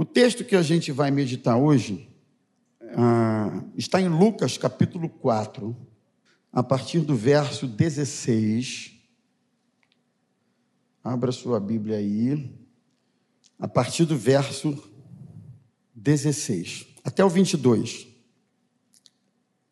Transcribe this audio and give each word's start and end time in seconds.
O 0.00 0.04
texto 0.04 0.44
que 0.44 0.54
a 0.54 0.62
gente 0.62 0.92
vai 0.92 1.10
meditar 1.10 1.58
hoje 1.58 2.08
ah, 2.96 3.64
está 3.76 4.00
em 4.00 4.08
Lucas 4.08 4.56
capítulo 4.56 5.08
4, 5.08 5.76
a 6.52 6.62
partir 6.62 7.00
do 7.00 7.16
verso 7.16 7.66
16. 7.66 8.92
Abra 11.02 11.32
sua 11.32 11.58
Bíblia 11.58 11.96
aí, 11.96 12.56
a 13.58 13.66
partir 13.66 14.04
do 14.04 14.16
verso 14.16 14.80
16 15.96 16.86
até 17.02 17.24
o 17.24 17.28
22. 17.28 18.06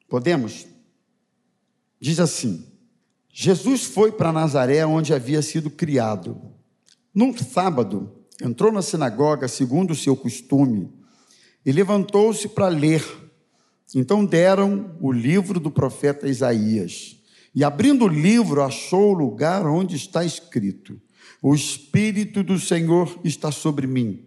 Podemos? 0.08 0.66
Diz 2.00 2.18
assim: 2.18 2.66
Jesus 3.30 3.84
foi 3.84 4.10
para 4.10 4.32
Nazaré, 4.32 4.84
onde 4.84 5.14
havia 5.14 5.40
sido 5.40 5.70
criado. 5.70 6.52
Num 7.14 7.32
sábado, 7.38 8.25
entrou 8.42 8.70
na 8.70 8.82
sinagoga, 8.82 9.48
segundo 9.48 9.92
o 9.92 9.96
seu 9.96 10.16
costume, 10.16 10.92
e 11.64 11.72
levantou-se 11.72 12.48
para 12.48 12.68
ler. 12.68 13.04
Então 13.94 14.24
deram 14.24 14.96
o 15.00 15.12
livro 15.12 15.58
do 15.58 15.70
profeta 15.70 16.28
Isaías. 16.28 17.16
E 17.54 17.64
abrindo 17.64 18.04
o 18.04 18.08
livro, 18.08 18.62
achou 18.62 19.12
o 19.12 19.18
lugar 19.18 19.66
onde 19.66 19.96
está 19.96 20.24
escrito: 20.24 21.00
O 21.40 21.54
Espírito 21.54 22.42
do 22.42 22.58
Senhor 22.58 23.18
está 23.24 23.50
sobre 23.50 23.86
mim, 23.86 24.26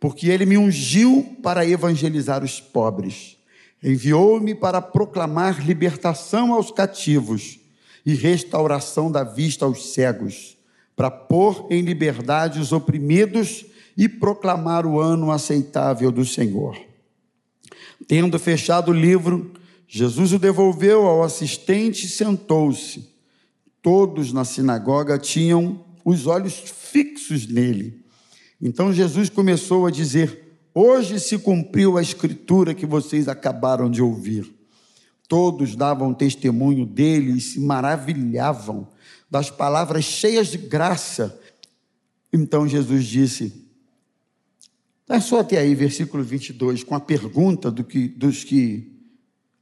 porque 0.00 0.28
ele 0.28 0.46
me 0.46 0.56
ungiu 0.56 1.36
para 1.42 1.66
evangelizar 1.66 2.42
os 2.42 2.60
pobres. 2.60 3.36
Enviou-me 3.82 4.54
para 4.54 4.80
proclamar 4.80 5.64
libertação 5.66 6.54
aos 6.54 6.70
cativos 6.70 7.58
e 8.06 8.14
restauração 8.14 9.10
da 9.10 9.24
vista 9.24 9.64
aos 9.64 9.92
cegos, 9.92 10.56
para 10.94 11.10
pôr 11.10 11.66
em 11.70 11.82
liberdade 11.82 12.60
os 12.60 12.72
oprimidos 12.72 13.64
e 13.96 14.08
proclamar 14.08 14.86
o 14.86 15.00
ano 15.00 15.30
aceitável 15.30 16.10
do 16.10 16.24
Senhor. 16.24 16.76
Tendo 18.06 18.38
fechado 18.38 18.90
o 18.90 18.94
livro, 18.94 19.52
Jesus 19.86 20.32
o 20.32 20.38
devolveu 20.38 21.06
ao 21.06 21.22
assistente 21.22 22.06
e 22.06 22.08
sentou-se. 22.08 23.10
Todos 23.80 24.32
na 24.32 24.44
sinagoga 24.44 25.18
tinham 25.18 25.84
os 26.04 26.26
olhos 26.26 26.54
fixos 26.54 27.46
nele. 27.46 28.02
Então 28.60 28.92
Jesus 28.92 29.28
começou 29.28 29.86
a 29.86 29.90
dizer: 29.90 30.56
Hoje 30.74 31.18
se 31.20 31.38
cumpriu 31.38 31.98
a 31.98 32.02
escritura 32.02 32.74
que 32.74 32.86
vocês 32.86 33.28
acabaram 33.28 33.90
de 33.90 34.00
ouvir. 34.00 34.50
Todos 35.28 35.74
davam 35.74 36.14
testemunho 36.14 36.86
dele 36.86 37.32
e 37.32 37.40
se 37.40 37.60
maravilhavam 37.60 38.88
das 39.32 39.48
palavras 39.48 40.04
cheias 40.04 40.48
de 40.48 40.58
graça. 40.58 41.40
Então 42.30 42.68
Jesus 42.68 43.06
disse: 43.06 43.66
é 45.08 45.18
só 45.18 45.40
até 45.40 45.56
aí, 45.56 45.74
versículo 45.74 46.22
22, 46.22 46.84
com 46.84 46.94
a 46.94 47.00
pergunta 47.00 47.70
do 47.70 47.82
que, 47.82 48.08
dos 48.08 48.44
que 48.44 48.92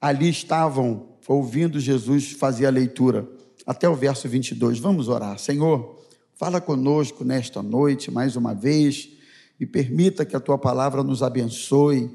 ali 0.01 0.29
estavam 0.29 1.11
ouvindo 1.29 1.79
Jesus 1.79 2.33
fazer 2.33 2.67
a 2.67 2.71
leitura, 2.71 3.31
até 3.65 3.89
o 3.89 3.95
verso 3.95 4.29
22. 4.29 4.81
Vamos 4.81 5.09
orar. 5.09 5.39
Senhor, 5.39 6.01
fala 6.35 6.61
conosco 6.61 7.23
nesta 7.23 7.63
noite 7.63 8.11
mais 8.11 8.35
uma 8.35 8.53
vez 8.53 9.11
e 9.61 9.65
permita 9.65 10.25
que 10.25 10.35
a 10.35 10.41
tua 10.41 10.59
palavra 10.59 11.05
nos 11.05 11.23
abençoe, 11.23 12.11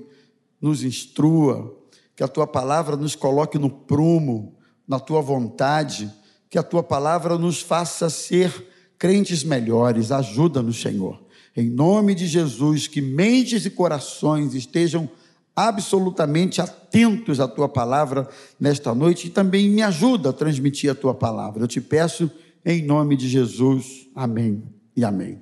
nos 0.59 0.83
instrua, 0.83 1.73
que 2.17 2.23
a 2.23 2.27
tua 2.27 2.45
palavra 2.45 2.97
nos 2.97 3.15
coloque 3.15 3.57
no 3.57 3.69
prumo, 3.69 4.57
na 4.85 4.99
tua 4.99 5.21
vontade, 5.21 6.11
que 6.55 6.59
a 6.59 6.63
tua 6.63 6.81
palavra 6.81 7.37
nos 7.37 7.61
faça 7.61 8.09
ser 8.09 8.65
crentes 8.97 9.43
melhores. 9.43 10.09
Ajuda-nos, 10.09 10.79
Senhor. 10.79 11.21
Em 11.53 11.69
nome 11.69 12.15
de 12.15 12.25
Jesus, 12.27 12.87
que 12.87 13.01
mentes 13.01 13.65
e 13.65 13.69
corações 13.69 14.53
estejam 14.53 15.09
absolutamente 15.53 16.61
atentos 16.61 17.41
à 17.41 17.47
tua 17.49 17.67
palavra 17.67 18.29
nesta 18.57 18.95
noite 18.95 19.27
e 19.27 19.29
também 19.29 19.69
me 19.69 19.81
ajuda 19.81 20.29
a 20.29 20.33
transmitir 20.33 20.89
a 20.89 20.95
tua 20.95 21.13
palavra. 21.13 21.61
Eu 21.61 21.67
te 21.67 21.81
peço 21.81 22.31
em 22.63 22.85
nome 22.85 23.17
de 23.17 23.27
Jesus. 23.27 24.07
Amém 24.15 24.63
e 24.95 25.03
amém. 25.03 25.41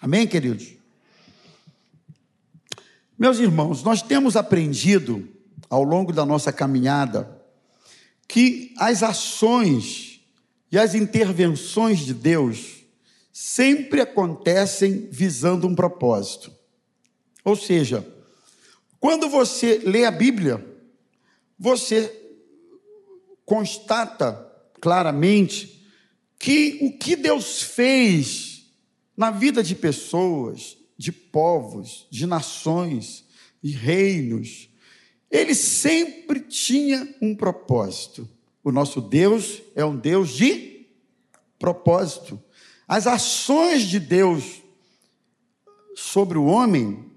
Amém, 0.00 0.26
queridos? 0.26 0.76
Meus 3.18 3.38
irmãos, 3.38 3.82
nós 3.82 4.00
temos 4.00 4.34
aprendido 4.34 5.28
ao 5.68 5.82
longo 5.82 6.10
da 6.10 6.24
nossa 6.24 6.50
caminhada 6.50 7.38
que 8.26 8.72
as 8.78 9.02
ações 9.02 10.17
e 10.70 10.78
as 10.78 10.94
intervenções 10.94 12.00
de 12.00 12.12
Deus 12.12 12.84
sempre 13.32 14.00
acontecem 14.00 15.08
visando 15.10 15.66
um 15.66 15.74
propósito. 15.74 16.52
Ou 17.44 17.56
seja, 17.56 18.06
quando 19.00 19.28
você 19.28 19.78
lê 19.84 20.04
a 20.04 20.10
Bíblia, 20.10 20.64
você 21.58 22.14
constata 23.44 24.46
claramente 24.80 25.86
que 26.38 26.78
o 26.82 26.98
que 26.98 27.16
Deus 27.16 27.62
fez 27.62 28.72
na 29.16 29.30
vida 29.30 29.62
de 29.62 29.74
pessoas, 29.74 30.76
de 30.96 31.10
povos, 31.10 32.06
de 32.10 32.26
nações 32.26 33.24
e 33.62 33.70
reinos, 33.70 34.68
ele 35.30 35.54
sempre 35.54 36.40
tinha 36.40 37.14
um 37.20 37.34
propósito. 37.34 38.28
O 38.68 38.70
nosso 38.70 39.00
Deus 39.00 39.62
é 39.74 39.82
um 39.82 39.96
Deus 39.96 40.28
de 40.28 40.86
propósito. 41.58 42.38
As 42.86 43.06
ações 43.06 43.84
de 43.84 43.98
Deus 43.98 44.60
sobre 45.96 46.36
o 46.36 46.44
homem, 46.44 47.10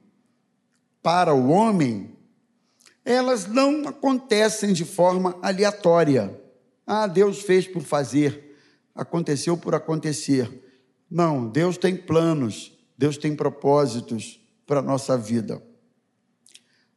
para 1.03 1.33
o 1.33 1.49
homem, 1.49 2.15
elas 3.03 3.47
não 3.47 3.85
acontecem 3.85 4.71
de 4.71 4.85
forma 4.85 5.37
aleatória. 5.41 6.41
Ah, 6.87 7.05
Deus 7.05 7.41
fez 7.41 7.67
por 7.67 7.81
fazer, 7.81 8.57
aconteceu 8.95 9.57
por 9.57 9.75
acontecer. 9.75 10.49
Não, 11.09 11.49
Deus 11.49 11.77
tem 11.77 11.97
planos, 11.97 12.71
Deus 12.97 13.17
tem 13.17 13.35
propósitos 13.35 14.39
para 14.65 14.79
a 14.79 14.83
nossa 14.83 15.17
vida. 15.17 15.61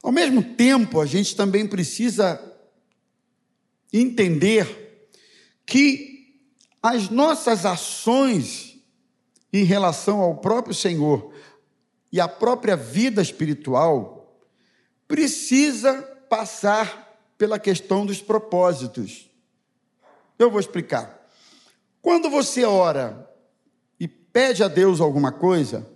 Ao 0.00 0.12
mesmo 0.12 0.44
tempo, 0.54 1.00
a 1.00 1.06
gente 1.06 1.34
também 1.34 1.66
precisa 1.66 2.53
entender 4.00 5.09
que 5.65 6.41
as 6.82 7.09
nossas 7.09 7.65
ações 7.65 8.78
em 9.53 9.65
relação 9.65 10.21
ao 10.21 10.37
próprio 10.37 10.75
Senhor 10.75 11.32
e 12.10 12.21
à 12.21 12.27
própria 12.27 12.77
vida 12.77 13.22
espiritual 13.22 14.37
precisa 15.06 16.03
passar 16.28 17.16
pela 17.38 17.59
questão 17.59 18.04
dos 18.04 18.21
propósitos. 18.21 19.31
Eu 20.38 20.50
vou 20.50 20.59
explicar. 20.59 21.25
Quando 22.03 22.28
você 22.28 22.65
ora 22.65 23.31
e 23.99 24.09
pede 24.09 24.62
a 24.62 24.69
Deus 24.69 25.00
alguma 25.00 25.31
coisa, 25.31 25.88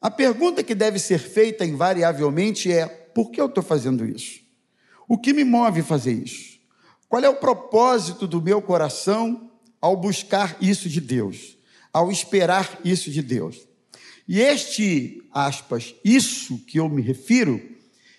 a 0.00 0.10
pergunta 0.10 0.62
que 0.62 0.74
deve 0.74 0.98
ser 0.98 1.18
feita 1.18 1.64
invariavelmente 1.64 2.70
é: 2.70 2.86
por 2.86 3.30
que 3.30 3.40
eu 3.40 3.46
estou 3.46 3.62
fazendo 3.62 4.04
isso? 4.04 4.40
O 5.08 5.16
que 5.16 5.32
me 5.32 5.44
move 5.44 5.80
a 5.80 5.84
fazer 5.84 6.12
isso? 6.12 6.53
Qual 7.14 7.22
é 7.22 7.28
o 7.28 7.36
propósito 7.36 8.26
do 8.26 8.42
meu 8.42 8.60
coração 8.60 9.48
ao 9.80 9.96
buscar 9.96 10.56
isso 10.60 10.88
de 10.88 11.00
Deus, 11.00 11.56
ao 11.92 12.10
esperar 12.10 12.80
isso 12.84 13.08
de 13.08 13.22
Deus. 13.22 13.68
E 14.26 14.40
este, 14.40 15.22
aspas, 15.30 15.94
isso 16.04 16.58
que 16.66 16.80
eu 16.80 16.88
me 16.88 17.00
refiro, 17.00 17.62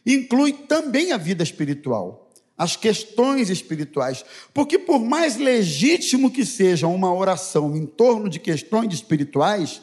inclui 0.05 0.53
também 0.53 1.11
a 1.11 1.17
vida 1.17 1.43
espiritual, 1.43 2.31
as 2.57 2.77
questões 2.77 3.49
espirituais, 3.49 4.23
porque 4.53 4.79
por 4.79 5.01
mais 5.01 5.35
legítimo 5.35 6.31
que 6.31 6.45
seja 6.45 6.87
uma 6.87 7.13
oração 7.13 7.75
em 7.75 7.85
torno 7.85 8.29
de 8.29 8.39
questões 8.39 8.93
espirituais, 8.93 9.81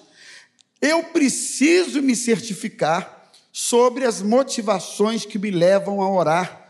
eu 0.80 1.02
preciso 1.02 2.00
me 2.00 2.16
certificar 2.16 3.30
sobre 3.52 4.06
as 4.06 4.22
motivações 4.22 5.26
que 5.26 5.38
me 5.38 5.50
levam 5.50 6.00
a 6.00 6.10
orar 6.10 6.61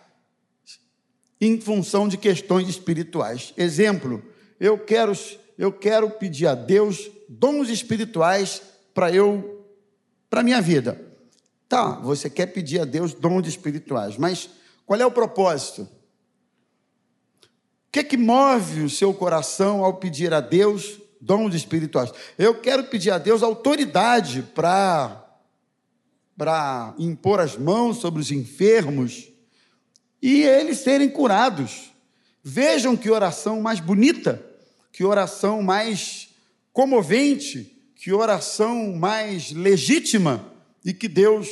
em 1.42 1.60
função 1.60 2.06
de 2.06 2.16
questões 2.16 2.68
espirituais. 2.68 3.52
Exemplo, 3.56 4.22
eu 4.60 4.78
quero, 4.78 5.12
eu 5.58 5.72
quero 5.72 6.08
pedir 6.08 6.46
a 6.46 6.54
Deus 6.54 7.10
dons 7.28 7.68
espirituais 7.68 8.62
para 8.94 9.10
eu, 9.10 9.66
para 10.30 10.44
minha 10.44 10.60
vida. 10.60 11.04
Tá, 11.68 11.98
você 11.98 12.30
quer 12.30 12.46
pedir 12.46 12.78
a 12.78 12.84
Deus 12.84 13.12
dons 13.12 13.48
espirituais, 13.48 14.16
mas 14.16 14.50
qual 14.86 15.00
é 15.00 15.04
o 15.04 15.10
propósito? 15.10 15.82
O 15.82 15.88
que 17.90 17.98
é 17.98 18.04
que 18.04 18.16
move 18.16 18.82
o 18.82 18.90
seu 18.90 19.12
coração 19.12 19.84
ao 19.84 19.94
pedir 19.94 20.32
a 20.32 20.40
Deus 20.40 21.00
dons 21.20 21.56
espirituais? 21.56 22.12
Eu 22.38 22.54
quero 22.54 22.84
pedir 22.84 23.10
a 23.10 23.18
Deus 23.18 23.42
autoridade 23.42 24.42
para 24.54 25.26
impor 27.00 27.40
as 27.40 27.56
mãos 27.56 27.96
sobre 27.96 28.20
os 28.20 28.30
enfermos 28.30 29.31
e 30.22 30.42
eles 30.42 30.78
serem 30.78 31.10
curados. 31.10 31.92
Vejam 32.42 32.96
que 32.96 33.10
oração 33.10 33.60
mais 33.60 33.80
bonita 33.80 34.52
que 34.92 35.02
oração 35.02 35.62
mais 35.62 36.28
comovente, 36.72 37.82
que 37.96 38.12
oração 38.12 38.92
mais 38.92 39.50
legítima 39.50 40.52
e 40.84 40.92
que 40.92 41.08
Deus 41.08 41.48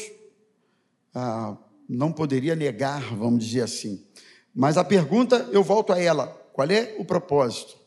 ah, 1.14 1.56
não 1.88 2.12
poderia 2.12 2.54
negar, 2.54 3.02
vamos 3.14 3.44
dizer 3.44 3.62
assim. 3.62 4.04
Mas 4.54 4.76
a 4.76 4.84
pergunta, 4.84 5.48
eu 5.52 5.62
volto 5.64 5.92
a 5.92 5.98
ela: 5.98 6.26
qual 6.52 6.68
é 6.70 6.94
o 6.98 7.04
propósito? 7.04 7.78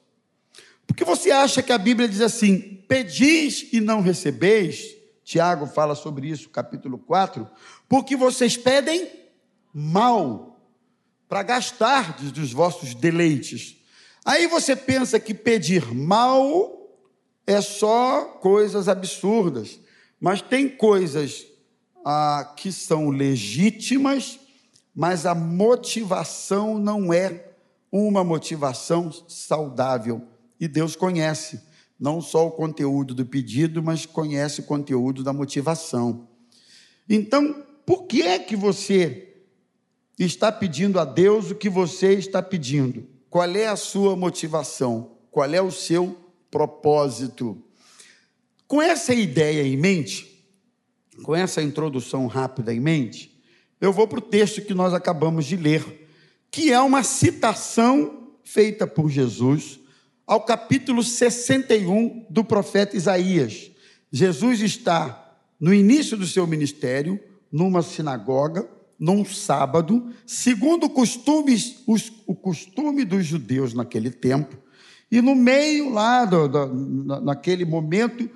Porque 0.87 1.05
você 1.05 1.29
acha 1.31 1.61
que 1.61 1.71
a 1.71 1.77
Bíblia 1.77 2.09
diz 2.09 2.21
assim: 2.21 2.83
pedis 2.87 3.69
e 3.71 3.79
não 3.79 4.01
recebeis? 4.01 4.97
Tiago 5.23 5.67
fala 5.67 5.95
sobre 5.95 6.27
isso, 6.27 6.49
capítulo 6.49 6.97
4, 6.97 7.47
porque 7.87 8.15
vocês 8.15 8.57
pedem 8.57 9.09
mal 9.73 10.52
para 11.33 11.41
gastar 11.41 12.15
dos 12.31 12.53
vossos 12.53 12.93
deleites. 12.93 13.77
Aí 14.23 14.45
você 14.45 14.75
pensa 14.75 15.19
que 15.19 15.33
pedir 15.33 15.91
mal 15.91 16.95
é 17.47 17.59
só 17.59 18.25
coisas 18.39 18.87
absurdas, 18.87 19.79
mas 20.21 20.43
tem 20.43 20.69
coisas 20.69 21.47
ah, 22.05 22.53
que 22.55 22.71
são 22.71 23.09
legítimas, 23.09 24.39
mas 24.93 25.25
a 25.25 25.33
motivação 25.33 26.77
não 26.77 27.11
é 27.11 27.47
uma 27.91 28.23
motivação 28.23 29.11
saudável. 29.27 30.27
E 30.59 30.67
Deus 30.67 30.95
conhece 30.95 31.59
não 31.99 32.21
só 32.21 32.45
o 32.45 32.51
conteúdo 32.51 33.15
do 33.15 33.25
pedido, 33.25 33.81
mas 33.81 34.05
conhece 34.05 34.59
o 34.59 34.65
conteúdo 34.65 35.23
da 35.23 35.33
motivação. 35.33 36.27
Então, 37.09 37.65
por 37.87 38.03
que 38.03 38.21
é 38.21 38.37
que 38.37 38.55
você 38.55 39.32
está 40.17 40.51
pedindo 40.51 40.99
a 40.99 41.05
Deus 41.05 41.51
o 41.51 41.55
que 41.55 41.69
você 41.69 42.13
está 42.13 42.41
pedindo? 42.41 43.07
Qual 43.29 43.49
é 43.49 43.67
a 43.67 43.75
sua 43.75 44.15
motivação? 44.15 45.17
Qual 45.31 45.51
é 45.51 45.61
o 45.61 45.71
seu 45.71 46.17
propósito? 46.51 47.61
Com 48.67 48.81
essa 48.81 49.13
ideia 49.13 49.63
em 49.63 49.75
mente, 49.75 50.45
com 51.23 51.35
essa 51.35 51.61
introdução 51.61 52.27
rápida 52.27 52.73
em 52.73 52.79
mente, 52.79 53.41
eu 53.81 53.91
vou 53.91 54.07
para 54.07 54.19
o 54.19 54.21
texto 54.21 54.61
que 54.61 54.73
nós 54.73 54.93
acabamos 54.93 55.45
de 55.45 55.55
ler, 55.55 56.07
que 56.49 56.71
é 56.71 56.79
uma 56.79 57.03
citação 57.03 58.31
feita 58.43 58.85
por 58.85 59.09
Jesus 59.09 59.79
ao 60.25 60.41
capítulo 60.41 61.03
61 61.03 62.27
do 62.29 62.43
profeta 62.43 62.95
Isaías. 62.95 63.71
Jesus 64.11 64.61
está 64.61 65.37
no 65.59 65.73
início 65.73 66.15
do 66.15 66.25
seu 66.25 66.45
ministério, 66.45 67.19
numa 67.51 67.81
sinagoga, 67.81 68.67
num 68.99 69.25
sábado, 69.25 70.11
segundo 70.25 70.89
costumes, 70.89 71.83
os, 71.87 72.11
o 72.25 72.35
costume 72.35 73.03
dos 73.03 73.25
judeus 73.25 73.73
naquele 73.73 74.11
tempo, 74.11 74.57
e 75.11 75.21
no 75.21 75.35
meio 75.35 75.89
lá, 75.91 76.25
do, 76.25 76.47
do, 76.47 76.67
naquele 77.21 77.65
momento, 77.65 78.29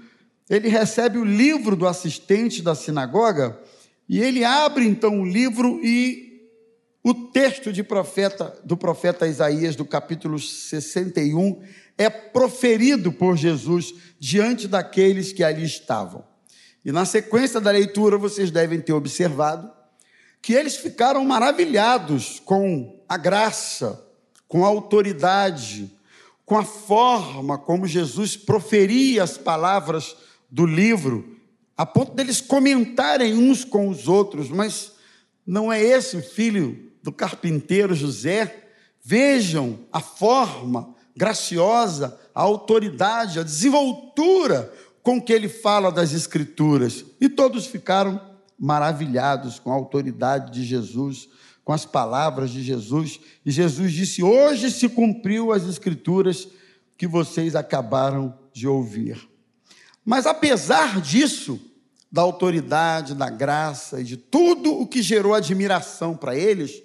ele 0.49 0.69
recebe 0.69 1.17
o 1.17 1.25
livro 1.25 1.75
do 1.75 1.87
assistente 1.87 2.61
da 2.61 2.75
sinagoga, 2.75 3.59
e 4.07 4.19
ele 4.19 4.43
abre 4.43 4.85
então 4.85 5.21
o 5.21 5.25
livro 5.25 5.79
e 5.83 6.27
o 7.03 7.13
texto 7.13 7.71
de 7.71 7.83
profeta, 7.83 8.53
do 8.63 8.75
profeta 8.75 9.27
Isaías, 9.27 9.75
do 9.75 9.85
capítulo 9.85 10.37
61, 10.39 11.61
é 11.97 12.09
proferido 12.09 13.11
por 13.11 13.37
Jesus 13.37 13.93
diante 14.19 14.67
daqueles 14.67 15.31
que 15.31 15.43
ali 15.43 15.63
estavam. 15.63 16.23
E 16.83 16.91
na 16.91 17.05
sequência 17.05 17.59
da 17.59 17.71
leitura, 17.71 18.17
vocês 18.17 18.51
devem 18.51 18.79
ter 18.79 18.93
observado 18.93 19.71
que 20.41 20.53
eles 20.53 20.77
ficaram 20.77 21.23
maravilhados 21.25 22.39
com 22.39 23.01
a 23.07 23.17
graça, 23.17 24.03
com 24.47 24.63
a 24.63 24.67
autoridade, 24.67 25.91
com 26.45 26.57
a 26.57 26.63
forma 26.63 27.57
como 27.57 27.85
Jesus 27.85 28.37
proferia 28.37 29.23
as 29.23 29.37
palavras 29.37 30.15
do 30.49 30.65
livro, 30.65 31.37
a 31.75 31.85
ponto 31.85 32.13
deles 32.13 32.41
comentarem 32.41 33.33
uns 33.33 33.63
com 33.63 33.89
os 33.89 34.07
outros, 34.07 34.49
mas 34.49 34.93
não 35.45 35.71
é 35.71 35.81
esse 35.81 36.17
o 36.17 36.23
filho 36.23 36.91
do 37.03 37.11
carpinteiro 37.11 37.93
José? 37.93 38.69
Vejam 39.03 39.79
a 39.91 39.99
forma 39.99 40.95
graciosa, 41.15 42.19
a 42.33 42.41
autoridade, 42.41 43.39
a 43.39 43.43
desenvoltura 43.43 44.73
com 45.03 45.21
que 45.21 45.31
ele 45.31 45.47
fala 45.47 45.91
das 45.91 46.13
Escrituras. 46.13 47.05
E 47.21 47.29
todos 47.29 47.65
ficaram 47.65 48.19
maravilhados 48.57 49.59
com 49.59 49.71
a 49.71 49.75
autoridade 49.75 50.51
de 50.51 50.65
Jesus, 50.65 51.29
com 51.63 51.73
as 51.73 51.85
palavras 51.85 52.49
de 52.49 52.61
Jesus. 52.61 53.19
E 53.45 53.51
Jesus 53.51 53.91
disse: 53.91 54.23
Hoje 54.23 54.71
se 54.71 54.89
cumpriu 54.89 55.51
as 55.51 55.67
Escrituras 55.67 56.47
que 56.97 57.05
vocês 57.05 57.55
acabaram 57.55 58.37
de 58.51 58.67
ouvir. 58.67 59.27
Mas 60.03 60.25
apesar 60.25 60.99
disso, 61.01 61.59
da 62.11 62.21
autoridade, 62.21 63.13
da 63.13 63.29
graça 63.29 63.99
e 64.01 64.03
de 64.03 64.17
tudo 64.17 64.73
o 64.73 64.87
que 64.87 65.01
gerou 65.01 65.33
admiração 65.33 66.15
para 66.15 66.35
eles, 66.35 66.81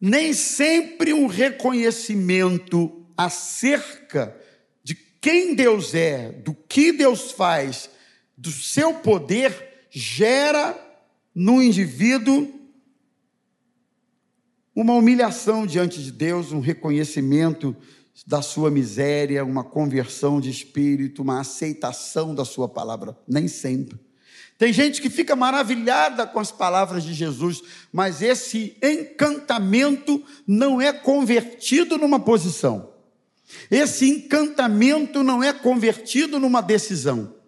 nem 0.00 0.32
sempre 0.32 1.12
um 1.12 1.26
reconhecimento 1.26 3.04
acerca 3.16 4.36
de 4.82 4.94
quem 4.94 5.54
Deus 5.54 5.94
é, 5.94 6.30
do 6.30 6.54
que 6.54 6.92
Deus 6.92 7.32
faz, 7.32 7.90
do 8.36 8.50
seu 8.50 8.94
poder, 8.94 9.73
gera 9.94 10.76
no 11.32 11.62
indivíduo 11.62 12.52
uma 14.74 14.92
humilhação 14.94 15.64
diante 15.64 16.02
de 16.02 16.10
Deus, 16.10 16.50
um 16.50 16.58
reconhecimento 16.58 17.76
da 18.26 18.42
sua 18.42 18.72
miséria, 18.72 19.44
uma 19.44 19.62
conversão 19.62 20.40
de 20.40 20.50
espírito, 20.50 21.22
uma 21.22 21.38
aceitação 21.38 22.34
da 22.34 22.44
sua 22.44 22.68
palavra. 22.68 23.16
Nem 23.26 23.46
sempre. 23.46 23.96
Tem 24.58 24.72
gente 24.72 25.00
que 25.00 25.08
fica 25.08 25.36
maravilhada 25.36 26.26
com 26.26 26.40
as 26.40 26.50
palavras 26.50 27.04
de 27.04 27.14
Jesus, 27.14 27.62
mas 27.92 28.20
esse 28.20 28.76
encantamento 28.82 30.24
não 30.44 30.80
é 30.80 30.92
convertido 30.92 31.96
numa 31.96 32.18
posição. 32.18 32.92
Esse 33.70 34.08
encantamento 34.08 35.22
não 35.22 35.42
é 35.42 35.52
convertido 35.52 36.40
numa 36.40 36.60
decisão 36.60 37.43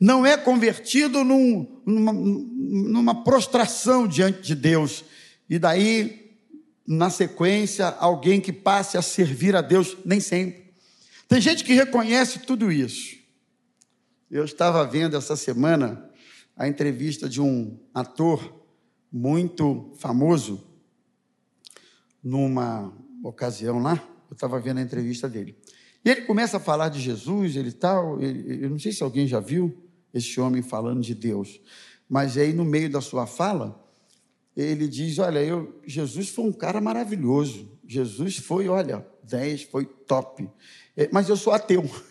não 0.00 0.24
é 0.24 0.36
convertido 0.36 1.22
num, 1.22 1.82
numa, 1.84 2.12
numa 2.12 3.22
prostração 3.22 4.08
diante 4.08 4.40
de 4.40 4.54
Deus. 4.54 5.04
E 5.48 5.58
daí, 5.58 6.38
na 6.86 7.10
sequência, 7.10 7.86
alguém 7.86 8.40
que 8.40 8.52
passe 8.52 8.96
a 8.96 9.02
servir 9.02 9.54
a 9.54 9.60
Deus, 9.60 9.98
nem 10.04 10.18
sempre. 10.18 10.72
Tem 11.28 11.40
gente 11.40 11.62
que 11.62 11.74
reconhece 11.74 12.40
tudo 12.40 12.72
isso. 12.72 13.18
Eu 14.30 14.44
estava 14.44 14.86
vendo 14.86 15.16
essa 15.16 15.36
semana 15.36 16.08
a 16.56 16.66
entrevista 16.66 17.28
de 17.28 17.40
um 17.40 17.78
ator 17.92 18.60
muito 19.12 19.92
famoso, 19.98 20.66
numa 22.22 22.92
ocasião 23.24 23.78
lá, 23.78 24.02
eu 24.30 24.34
estava 24.34 24.60
vendo 24.60 24.78
a 24.78 24.82
entrevista 24.82 25.28
dele. 25.28 25.56
E 26.04 26.10
ele 26.10 26.22
começa 26.22 26.58
a 26.58 26.60
falar 26.60 26.88
de 26.88 27.00
Jesus, 27.00 27.56
ele 27.56 27.72
tal, 27.72 28.20
ele, 28.22 28.64
eu 28.64 28.70
não 28.70 28.78
sei 28.78 28.92
se 28.92 29.02
alguém 29.02 29.26
já 29.26 29.40
viu, 29.40 29.89
este 30.12 30.40
homem 30.40 30.62
falando 30.62 31.02
de 31.02 31.14
Deus. 31.14 31.60
Mas 32.08 32.36
aí, 32.36 32.52
no 32.52 32.64
meio 32.64 32.90
da 32.90 33.00
sua 33.00 33.26
fala, 33.26 33.80
ele 34.56 34.88
diz: 34.88 35.18
Olha, 35.18 35.38
eu, 35.40 35.80
Jesus 35.86 36.28
foi 36.28 36.44
um 36.44 36.52
cara 36.52 36.80
maravilhoso. 36.80 37.70
Jesus 37.86 38.36
foi, 38.36 38.68
olha, 38.68 39.06
10, 39.24 39.64
foi 39.64 39.84
top. 39.84 40.48
É, 40.96 41.08
mas 41.12 41.28
eu 41.28 41.36
sou 41.36 41.52
ateu. 41.52 41.88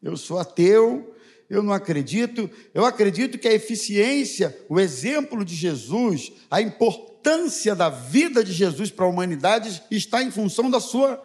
Eu 0.00 0.16
sou 0.16 0.38
ateu, 0.38 1.12
eu 1.50 1.60
não 1.60 1.72
acredito. 1.72 2.48
Eu 2.72 2.84
acredito 2.86 3.36
que 3.36 3.48
a 3.48 3.52
eficiência, 3.52 4.56
o 4.68 4.78
exemplo 4.78 5.44
de 5.44 5.56
Jesus, 5.56 6.30
a 6.48 6.62
importância 6.62 7.74
da 7.74 7.88
vida 7.90 8.44
de 8.44 8.52
Jesus 8.52 8.92
para 8.92 9.06
a 9.06 9.08
humanidade 9.08 9.82
está 9.90 10.22
em 10.22 10.30
função 10.30 10.70
da 10.70 10.78
sua, 10.78 11.20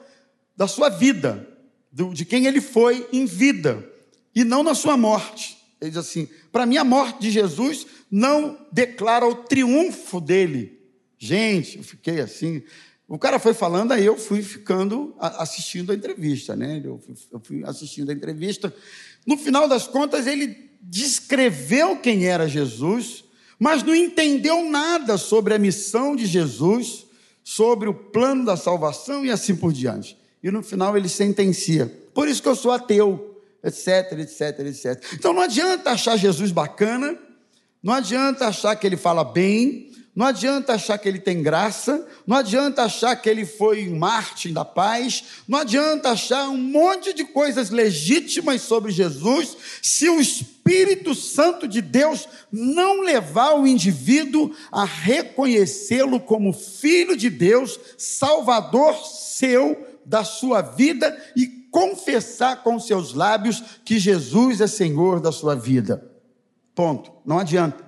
da 0.57 0.67
sua 0.67 0.89
vida, 0.89 1.47
de 1.91 2.25
quem 2.25 2.47
ele 2.47 2.61
foi 2.61 3.07
em 3.13 3.27
vida 3.27 3.92
e 4.35 4.43
não 4.43 4.63
na 4.63 4.75
sua 4.75 4.97
morte. 4.97 5.57
Ele 5.79 5.91
diz 5.91 5.99
assim: 5.99 6.27
para 6.51 6.65
mim, 6.65 6.77
a 6.77 6.83
morte 6.83 7.21
de 7.21 7.31
Jesus 7.31 7.85
não 8.09 8.57
declara 8.71 9.27
o 9.27 9.35
triunfo 9.35 10.21
dele. 10.21 10.79
Gente, 11.17 11.77
eu 11.77 11.83
fiquei 11.83 12.19
assim. 12.19 12.63
O 13.07 13.17
cara 13.19 13.37
foi 13.37 13.53
falando, 13.53 13.91
aí 13.91 14.05
eu 14.05 14.17
fui 14.17 14.41
ficando 14.41 15.13
assistindo 15.19 15.91
a 15.91 15.95
entrevista, 15.95 16.55
né? 16.55 16.81
Eu 16.83 17.01
fui 17.43 17.63
assistindo 17.65 18.09
a 18.09 18.13
entrevista. 18.13 18.73
No 19.25 19.37
final 19.37 19.67
das 19.67 19.87
contas, 19.87 20.25
ele 20.25 20.71
descreveu 20.81 21.97
quem 21.97 22.25
era 22.25 22.47
Jesus, 22.47 23.23
mas 23.59 23.83
não 23.83 23.93
entendeu 23.93 24.69
nada 24.69 25.17
sobre 25.17 25.53
a 25.53 25.59
missão 25.59 26.15
de 26.15 26.25
Jesus, 26.25 27.05
sobre 27.43 27.89
o 27.89 27.93
plano 27.93 28.45
da 28.45 28.55
salvação 28.55 29.25
e 29.25 29.31
assim 29.31 29.55
por 29.55 29.73
diante. 29.73 30.17
E 30.41 30.49
no 30.49 30.63
final 30.63 30.95
ele 30.95 31.09
sentencia: 31.09 31.87
por 32.13 32.27
isso 32.27 32.41
que 32.41 32.47
eu 32.47 32.55
sou 32.55 32.71
ateu 32.71 33.32
etc, 33.63 34.19
etc, 34.19 34.59
etc. 34.59 35.03
Então 35.13 35.33
não 35.33 35.41
adianta 35.41 35.91
achar 35.91 36.17
Jesus 36.17 36.51
bacana, 36.51 37.17
não 37.81 37.93
adianta 37.93 38.47
achar 38.47 38.75
que 38.75 38.85
ele 38.85 38.97
fala 38.97 39.23
bem, 39.23 39.91
não 40.15 40.27
adianta 40.27 40.73
achar 40.73 40.97
que 40.99 41.07
ele 41.07 41.19
tem 41.19 41.41
graça, 41.41 42.05
não 42.27 42.37
adianta 42.37 42.83
achar 42.83 43.15
que 43.15 43.27
ele 43.27 43.45
foi 43.45 43.89
um 43.89 43.97
Marte 43.97 44.49
da 44.49 44.63
paz, 44.63 45.23
não 45.47 45.59
adianta 45.59 46.09
achar 46.09 46.47
um 46.49 46.57
monte 46.57 47.13
de 47.13 47.23
coisas 47.23 47.71
legítimas 47.71 48.61
sobre 48.61 48.91
Jesus, 48.91 49.57
se 49.81 50.07
o 50.07 50.21
Espírito 50.21 51.15
Santo 51.15 51.67
de 51.67 51.81
Deus 51.81 52.27
não 52.51 53.01
levar 53.01 53.55
o 53.55 53.65
indivíduo 53.65 54.55
a 54.71 54.85
reconhecê-lo 54.85 56.19
como 56.19 56.53
filho 56.53 57.17
de 57.17 57.29
Deus, 57.29 57.79
salvador 57.97 58.95
seu 59.03 59.87
da 60.05 60.23
sua 60.23 60.61
vida 60.61 61.17
e 61.35 61.62
confessar 61.73 62.61
com 62.61 62.79
seus 62.79 63.15
lábios 63.15 63.63
que 63.83 63.97
Jesus 63.97 64.61
é 64.61 64.67
Senhor 64.67 65.19
da 65.19 65.31
sua 65.31 65.55
vida. 65.55 66.07
Ponto. 66.75 67.11
Não 67.25 67.39
adianta. 67.39 67.83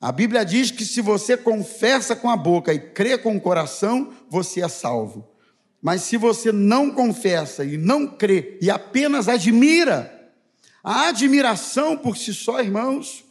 A 0.00 0.10
Bíblia 0.10 0.42
diz 0.42 0.70
que 0.70 0.86
se 0.86 1.02
você 1.02 1.36
confessa 1.36 2.16
com 2.16 2.30
a 2.30 2.36
boca 2.36 2.72
e 2.72 2.78
crê 2.78 3.18
com 3.18 3.36
o 3.36 3.40
coração, 3.40 4.10
você 4.28 4.62
é 4.62 4.68
salvo. 4.68 5.28
Mas 5.82 6.00
se 6.00 6.16
você 6.16 6.50
não 6.50 6.90
confessa 6.90 7.62
e 7.62 7.76
não 7.76 8.06
crê 8.06 8.58
e 8.62 8.70
apenas 8.70 9.28
admira, 9.28 10.32
a 10.82 11.08
admiração 11.08 11.94
por 11.94 12.16
si 12.16 12.32
só, 12.32 12.58
irmãos, 12.58 13.22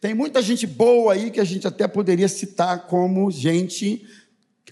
tem 0.00 0.14
muita 0.14 0.40
gente 0.40 0.68
boa 0.68 1.14
aí 1.14 1.32
que 1.32 1.40
a 1.40 1.44
gente 1.44 1.66
até 1.66 1.88
poderia 1.88 2.28
citar 2.28 2.86
como 2.86 3.28
gente 3.30 4.06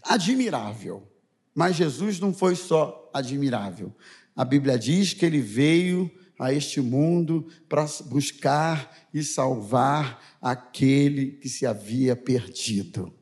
admirável. 0.05 1.12
Mas 1.55 1.77
Jesus 1.77 2.19
não 2.19 2.33
foi 2.33 2.57
só 2.57 3.11
admirável. 3.13 3.95
A 4.35 4.45
Bíblia 4.45 4.79
diz 4.79 5.13
que 5.13 5.27
ele 5.27 5.41
veio 5.41 6.11
a 6.39 6.53
este 6.53 6.81
mundo 6.81 7.47
para 7.69 7.87
buscar 8.07 9.09
e 9.13 9.23
salvar 9.23 10.21
aquele 10.41 11.33
que 11.33 11.49
se 11.49 11.67
havia 11.67 12.17
perdido. 12.17 13.13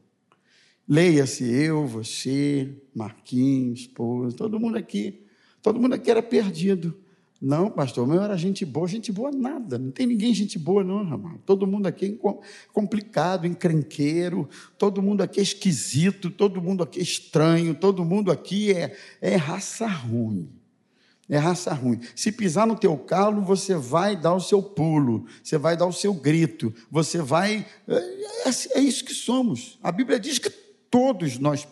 Leia-se 0.88 1.44
eu, 1.44 1.86
você, 1.86 2.76
Marquinhos, 2.94 3.80
esposa, 3.80 4.36
todo 4.36 4.58
mundo 4.58 4.76
aqui. 4.76 5.24
Todo 5.62 5.80
mundo 5.80 5.94
aqui 5.94 6.10
era 6.10 6.22
perdido. 6.22 6.99
Não, 7.40 7.70
pastor, 7.70 8.06
meu 8.06 8.20
era 8.22 8.36
gente 8.36 8.66
boa, 8.66 8.86
gente 8.86 9.10
boa 9.10 9.30
nada. 9.30 9.78
Não 9.78 9.90
tem 9.90 10.06
ninguém 10.06 10.34
gente 10.34 10.58
boa, 10.58 10.84
não, 10.84 11.00
irmão. 11.00 11.38
Todo 11.46 11.66
mundo 11.66 11.86
aqui 11.86 12.20
é 12.22 12.34
complicado, 12.72 13.46
encrenqueiro, 13.46 14.46
todo 14.76 15.00
mundo 15.00 15.22
aqui 15.22 15.40
é 15.40 15.42
esquisito, 15.42 16.30
todo 16.30 16.60
mundo 16.60 16.82
aqui 16.82 17.00
é 17.00 17.02
estranho, 17.02 17.74
todo 17.74 18.04
mundo 18.04 18.30
aqui 18.30 18.72
é, 18.72 18.94
é 19.22 19.36
raça 19.36 19.86
ruim 19.86 20.60
é 21.30 21.38
raça 21.38 21.72
ruim. 21.72 22.00
Se 22.16 22.32
pisar 22.32 22.66
no 22.66 22.74
teu 22.74 22.96
calo, 22.96 23.40
você 23.42 23.76
vai 23.76 24.16
dar 24.16 24.34
o 24.34 24.40
seu 24.40 24.60
pulo, 24.60 25.26
você 25.42 25.56
vai 25.56 25.76
dar 25.76 25.86
o 25.86 25.92
seu 25.92 26.12
grito, 26.12 26.74
você 26.90 27.22
vai. 27.22 27.64
É, 27.86 27.94
é, 27.94 28.78
é 28.78 28.80
isso 28.80 29.04
que 29.04 29.14
somos. 29.14 29.78
A 29.80 29.92
Bíblia 29.92 30.18
diz 30.18 30.40
que 30.40 30.50
todos 30.90 31.38
nós 31.38 31.66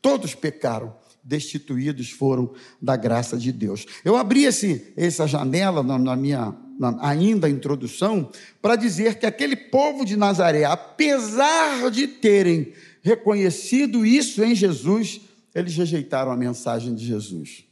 todos 0.00 0.36
pecaram, 0.36 0.94
destituídos 1.22 2.10
foram 2.10 2.52
da 2.80 2.96
graça 2.96 3.36
de 3.36 3.52
Deus. 3.52 3.86
Eu 4.04 4.16
abri 4.16 4.44
esse, 4.44 4.92
essa 4.96 5.26
janela 5.26 5.82
na, 5.82 5.98
na 5.98 6.16
minha 6.16 6.54
na, 6.78 6.96
ainda 7.00 7.48
introdução 7.48 8.30
para 8.60 8.76
dizer 8.76 9.18
que 9.18 9.26
aquele 9.26 9.54
povo 9.54 10.04
de 10.04 10.16
Nazaré, 10.16 10.64
apesar 10.64 11.90
de 11.90 12.08
terem 12.08 12.72
reconhecido 13.02 14.04
isso 14.04 14.42
em 14.42 14.54
Jesus, 14.54 15.20
eles 15.54 15.76
rejeitaram 15.76 16.32
a 16.32 16.36
mensagem 16.36 16.94
de 16.94 17.04
Jesus, 17.04 17.64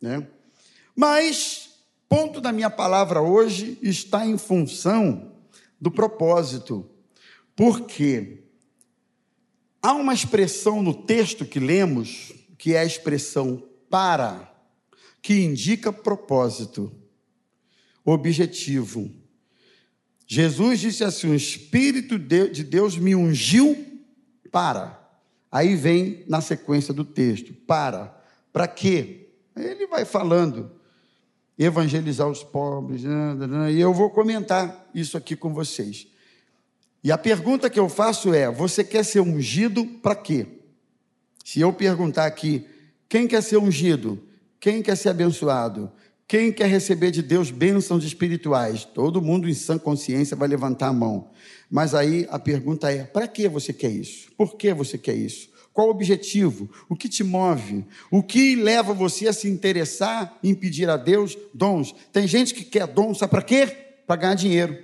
né? 0.00 0.26
Mas, 0.94 1.70
ponto 2.08 2.40
da 2.40 2.52
minha 2.52 2.70
palavra 2.70 3.20
hoje 3.20 3.78
está 3.82 4.24
em 4.24 4.38
função 4.38 5.32
do 5.80 5.90
propósito, 5.90 6.88
porque 7.56 8.44
há 9.82 9.92
uma 9.94 10.14
expressão 10.14 10.82
no 10.82 10.94
texto 10.94 11.44
que 11.44 11.58
lemos, 11.58 12.32
que 12.58 12.74
é 12.74 12.80
a 12.80 12.84
expressão 12.84 13.62
para, 13.90 14.52
que 15.22 15.40
indica 15.42 15.92
propósito, 15.92 16.92
objetivo. 18.04 19.10
Jesus 20.26 20.80
disse 20.80 21.04
assim: 21.04 21.30
O 21.30 21.34
Espírito 21.34 22.18
de 22.18 22.64
Deus 22.64 22.96
me 22.96 23.14
ungiu 23.14 24.02
para. 24.50 25.00
Aí 25.50 25.76
vem 25.76 26.24
na 26.28 26.40
sequência 26.40 26.92
do 26.92 27.04
texto: 27.04 27.52
para. 27.66 28.20
Para 28.52 28.66
quê? 28.68 29.28
Ele 29.56 29.86
vai 29.86 30.04
falando 30.04 30.72
evangelizar 31.56 32.28
os 32.28 32.42
pobres, 32.42 33.04
né, 33.04 33.34
né, 33.34 33.46
né, 33.46 33.72
e 33.72 33.80
eu 33.80 33.94
vou 33.94 34.10
comentar 34.10 34.88
isso 34.92 35.16
aqui 35.16 35.36
com 35.36 35.54
vocês. 35.54 36.08
E 37.02 37.12
a 37.12 37.18
pergunta 37.18 37.70
que 37.70 37.78
eu 37.78 37.88
faço 37.88 38.34
é: 38.34 38.50
você 38.50 38.82
quer 38.82 39.04
ser 39.04 39.20
ungido 39.20 39.84
para 40.02 40.16
quê? 40.16 40.46
Se 41.44 41.60
eu 41.60 41.72
perguntar 41.74 42.24
aqui, 42.24 42.66
quem 43.06 43.28
quer 43.28 43.42
ser 43.42 43.58
ungido? 43.58 44.18
Quem 44.58 44.82
quer 44.82 44.96
ser 44.96 45.10
abençoado? 45.10 45.92
Quem 46.26 46.50
quer 46.50 46.68
receber 46.68 47.10
de 47.10 47.20
Deus 47.20 47.50
bênçãos 47.50 48.02
espirituais? 48.02 48.86
Todo 48.86 49.20
mundo 49.20 49.46
em 49.46 49.52
sã 49.52 49.76
consciência 49.78 50.34
vai 50.34 50.48
levantar 50.48 50.88
a 50.88 50.92
mão. 50.92 51.28
Mas 51.70 51.94
aí 51.94 52.26
a 52.30 52.38
pergunta 52.38 52.90
é: 52.90 53.04
para 53.04 53.28
que 53.28 53.46
você 53.46 53.74
quer 53.74 53.90
isso? 53.90 54.32
Por 54.38 54.56
que 54.56 54.72
você 54.72 54.96
quer 54.96 55.14
isso? 55.14 55.50
Qual 55.70 55.88
o 55.88 55.90
objetivo? 55.90 56.70
O 56.88 56.96
que 56.96 57.10
te 57.10 57.22
move? 57.22 57.84
O 58.10 58.22
que 58.22 58.56
leva 58.56 58.94
você 58.94 59.28
a 59.28 59.32
se 59.32 59.46
interessar 59.46 60.38
em 60.42 60.54
pedir 60.54 60.88
a 60.88 60.96
Deus 60.96 61.36
dons? 61.52 61.94
Tem 62.10 62.26
gente 62.26 62.54
que 62.54 62.64
quer 62.64 62.86
dom, 62.86 63.12
sabe 63.12 63.32
para 63.32 63.42
quê? 63.42 63.66
Para 64.06 64.16
ganhar 64.16 64.34
dinheiro. 64.34 64.78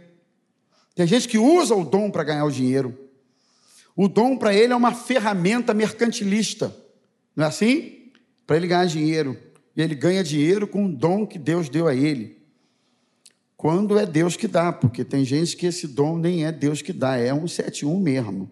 Tem 0.95 1.07
gente 1.07 1.27
que 1.27 1.39
usa 1.39 1.75
o 1.75 1.85
dom 1.85 2.11
para 2.11 2.25
ganhar 2.25 2.45
o 2.45 2.51
dinheiro. 2.51 3.10
O 4.03 4.09
dom 4.09 4.35
para 4.35 4.55
ele 4.55 4.73
é 4.73 4.77
uma 4.77 4.95
ferramenta 4.95 5.75
mercantilista. 5.75 6.75
Não 7.37 7.45
é 7.45 7.49
assim? 7.49 8.11
Para 8.47 8.57
ele 8.57 8.67
ganhar 8.67 8.87
dinheiro. 8.87 9.37
E 9.77 9.83
ele 9.83 9.95
ganha 9.95 10.25
dinheiro 10.25 10.67
com 10.67 10.87
o 10.87 10.89
dom 10.89 11.27
que 11.27 11.39
Deus 11.39 11.69
deu 11.69 11.87
a 11.87 11.95
ele. 11.95 12.41
Quando 13.59 13.99
é 13.99 14.07
Deus 14.07 14.39
que 14.39 14.49
dá, 14.49 14.73
porque 14.73 15.05
tem 15.05 15.23
gente 15.23 15.55
que 15.55 15.67
esse 15.67 15.87
dom 15.87 16.17
nem 16.17 16.47
é 16.47 16.51
Deus 16.51 16.81
que 16.81 16.95
dá, 16.95 17.19
é 17.19 17.35
um 17.35 17.47
71 17.47 18.01
mesmo. 18.01 18.51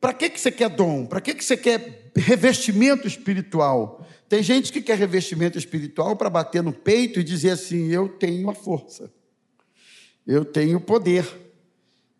Para 0.00 0.14
que, 0.14 0.30
que 0.30 0.40
você 0.40 0.50
quer 0.50 0.70
dom? 0.70 1.04
Para 1.04 1.20
que, 1.20 1.34
que 1.34 1.44
você 1.44 1.54
quer 1.54 2.12
revestimento 2.16 3.06
espiritual? 3.06 4.06
Tem 4.26 4.42
gente 4.42 4.72
que 4.72 4.80
quer 4.80 4.96
revestimento 4.96 5.58
espiritual 5.58 6.16
para 6.16 6.30
bater 6.30 6.62
no 6.62 6.72
peito 6.72 7.20
e 7.20 7.22
dizer 7.22 7.50
assim: 7.50 7.88
eu 7.88 8.08
tenho 8.08 8.48
a 8.48 8.54
força, 8.54 9.12
eu 10.26 10.46
tenho 10.46 10.80
poder. 10.80 11.44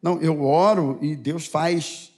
Não, 0.03 0.21
eu 0.21 0.45
oro 0.45 0.99
e 1.01 1.17
Deus 1.17 1.47
faz. 1.47 2.13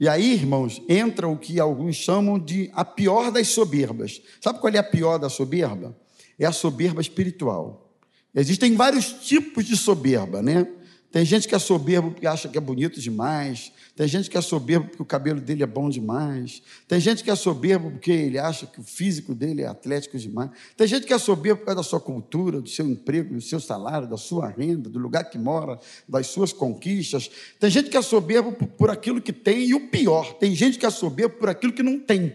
E 0.00 0.08
aí, 0.08 0.32
irmãos, 0.32 0.80
entra 0.88 1.28
o 1.28 1.36
que 1.36 1.58
alguns 1.58 1.96
chamam 1.96 2.38
de 2.38 2.70
a 2.72 2.84
pior 2.84 3.30
das 3.30 3.48
soberbas. 3.48 4.20
Sabe 4.40 4.60
qual 4.60 4.72
é 4.72 4.78
a 4.78 4.82
pior 4.82 5.18
da 5.18 5.28
soberba? 5.28 5.96
É 6.38 6.46
a 6.46 6.52
soberba 6.52 7.00
espiritual. 7.00 7.92
Existem 8.34 8.76
vários 8.76 9.12
tipos 9.12 9.64
de 9.64 9.76
soberba, 9.76 10.40
né? 10.40 10.66
Tem 11.10 11.24
gente 11.24 11.48
que 11.48 11.54
é 11.54 11.58
soberbo 11.58 12.10
porque 12.10 12.26
acha 12.26 12.48
que 12.48 12.58
é 12.58 12.60
bonito 12.60 13.00
demais. 13.00 13.72
Tem 13.96 14.06
gente 14.06 14.28
que 14.28 14.36
é 14.36 14.42
soberbo 14.42 14.88
porque 14.88 15.02
o 15.02 15.06
cabelo 15.06 15.40
dele 15.40 15.62
é 15.62 15.66
bom 15.66 15.88
demais. 15.88 16.62
Tem 16.86 17.00
gente 17.00 17.24
que 17.24 17.30
é 17.30 17.34
soberbo 17.34 17.90
porque 17.90 18.12
ele 18.12 18.38
acha 18.38 18.66
que 18.66 18.78
o 18.78 18.82
físico 18.82 19.34
dele 19.34 19.62
é 19.62 19.66
atlético 19.66 20.18
demais. 20.18 20.50
Tem 20.76 20.86
gente 20.86 21.06
que 21.06 21.14
é 21.14 21.18
soberbo 21.18 21.60
por 21.60 21.66
causa 21.66 21.76
da 21.76 21.82
sua 21.82 21.98
cultura, 21.98 22.60
do 22.60 22.68
seu 22.68 22.86
emprego, 22.86 23.34
do 23.34 23.40
seu 23.40 23.58
salário, 23.58 24.06
da 24.06 24.18
sua 24.18 24.48
renda, 24.48 24.90
do 24.90 24.98
lugar 24.98 25.24
que 25.24 25.38
mora, 25.38 25.78
das 26.06 26.26
suas 26.26 26.52
conquistas. 26.52 27.30
Tem 27.58 27.70
gente 27.70 27.88
que 27.88 27.96
é 27.96 28.02
soberbo 28.02 28.52
por, 28.52 28.68
por 28.68 28.90
aquilo 28.90 29.22
que 29.22 29.32
tem 29.32 29.64
e 29.66 29.74
o 29.74 29.88
pior, 29.88 30.34
tem 30.34 30.54
gente 30.54 30.78
que 30.78 30.84
é 30.84 30.90
soberbo 30.90 31.36
por 31.36 31.48
aquilo 31.48 31.72
que 31.72 31.82
não 31.82 31.98
tem. 31.98 32.34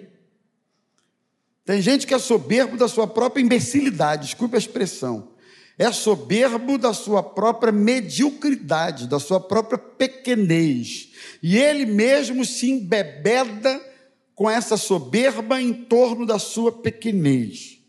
Tem 1.64 1.80
gente 1.80 2.08
que 2.08 2.14
é 2.14 2.20
soberbo 2.20 2.76
da 2.76 2.88
sua 2.88 3.08
própria 3.08 3.42
imbecilidade, 3.42 4.26
desculpe 4.26 4.56
a 4.56 4.60
expressão 4.60 5.33
é 5.78 5.92
soberbo 5.92 6.78
da 6.78 6.94
sua 6.94 7.24
própria 7.24 7.72
mediocridade, 7.72 9.08
da 9.08 9.20
sua 9.20 9.40
própria 9.40 9.78
pequenez. 9.78 11.10
E 11.42 11.58
ele 11.58 11.86
mesmo 11.86 12.46
se 12.46 12.70
embebeda 12.70 13.82
com 14.36 14.50
essa 14.50 14.78
soberba 14.78 15.62
em 15.62 15.74
torno 15.74 16.26
da 16.26 16.38
sua 16.38 16.72
pequenez. 16.72 17.80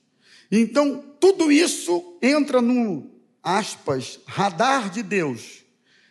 Então, 0.51 1.05
tudo 1.21 1.51
isso 1.51 2.19
entra 2.23 2.61
no, 2.63 3.11
aspas, 3.43 4.21
radar 4.27 4.91
de 4.91 5.03
Deus. 5.03 5.65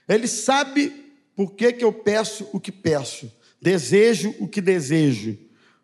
Ele 0.07 0.27
sabe 0.27 0.91
por 1.35 1.53
que, 1.55 1.73
que 1.73 1.83
eu 1.83 1.91
peço 1.91 2.47
o 2.53 2.59
que 2.59 2.71
peço, 2.71 3.31
desejo 3.61 4.35
o 4.39 4.47
que 4.47 4.61
desejo. 4.61 5.37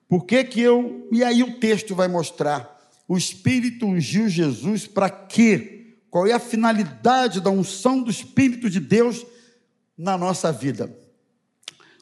Por 0.08 0.26
que, 0.26 0.44
que 0.44 0.62
eu. 0.62 1.08
E 1.12 1.24
aí 1.24 1.44
o 1.44 1.60
texto 1.60 1.96
vai 1.96 2.08
mostrar. 2.08 2.78
O 3.08 3.18
Espírito 3.18 3.86
ungiu 3.86 4.28
Jesus 4.28 4.86
para 4.88 5.10
quê? 5.10 5.79
Qual 6.10 6.26
é 6.26 6.34
a 6.34 6.40
finalidade 6.40 7.40
da 7.40 7.50
unção 7.50 8.02
do 8.02 8.10
Espírito 8.10 8.70
de 8.70 8.80
Deus 8.80 9.26
na 9.98 10.18
nossa 10.18 10.52
vida? 10.52 10.96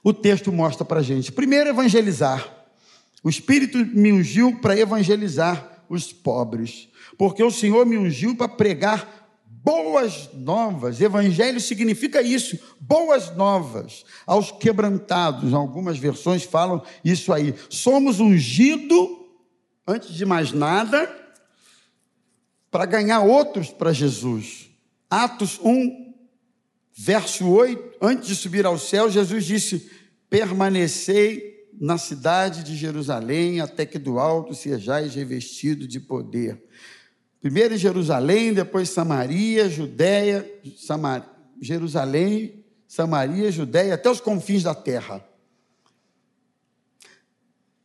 O 0.04 0.14
texto 0.14 0.52
mostra 0.52 0.86
para 0.86 1.02
a 1.02 1.04
gente. 1.04 1.32
Primeiro, 1.32 1.70
evangelizar. 1.70 2.56
O 3.24 3.30
Espírito 3.30 3.78
me 3.78 4.14
ungiu 4.14 4.60
para 4.60 4.78
evangelizar 4.78 5.84
os 5.90 6.14
pobres, 6.14 6.88
porque 7.18 7.44
o 7.44 7.52
Senhor 7.52 7.86
me 7.86 7.98
ungiu 7.98 8.36
para 8.36 8.48
pregar 8.48 9.28
boas 9.46 10.30
novas. 10.34 11.02
Evangelho 11.02 11.60
significa 11.60 12.22
isso, 12.22 12.58
boas 12.80 13.36
novas 13.36 14.06
aos 14.26 14.50
quebrantados. 14.50 15.54
Algumas 15.54 15.98
versões 15.98 16.44
falam 16.44 16.82
isso 17.04 17.34
aí. 17.34 17.54
Somos 17.70 18.22
ungido, 18.22 19.28
antes 19.86 20.14
de 20.14 20.26
mais 20.26 20.54
nada, 20.54 21.14
para 22.70 22.86
ganhar 22.86 23.22
outros 23.22 23.70
para 23.70 23.94
Jesus. 23.94 24.70
Atos 25.10 25.60
1, 25.64 26.14
verso 26.94 27.48
8, 27.50 27.98
antes 28.02 28.28
de 28.28 28.36
subir 28.36 28.66
ao 28.66 28.78
céu, 28.78 29.10
Jesus 29.10 29.46
disse: 29.46 29.90
Permanecei 30.30 31.68
na 31.80 31.98
cidade 31.98 32.64
de 32.64 32.76
Jerusalém, 32.76 33.62
até 33.62 33.86
que 33.86 34.00
do 34.00 34.20
alto 34.20 34.54
sejais 34.54 35.16
revestido 35.16 35.88
de 35.88 36.00
poder. 36.00 36.62
Primeiro 37.40 37.76
em 37.76 37.78
Jerusalém, 37.78 38.54
depois 38.54 38.90
Samaria, 38.90 39.70
Judéia, 39.70 40.50
Samar... 40.76 41.34
Jerusalém, 41.62 42.66
Samaria, 42.88 43.52
Judéia, 43.52 43.94
até 43.94 44.10
os 44.10 44.20
confins 44.20 44.64
da 44.64 44.76
terra. 44.76 45.28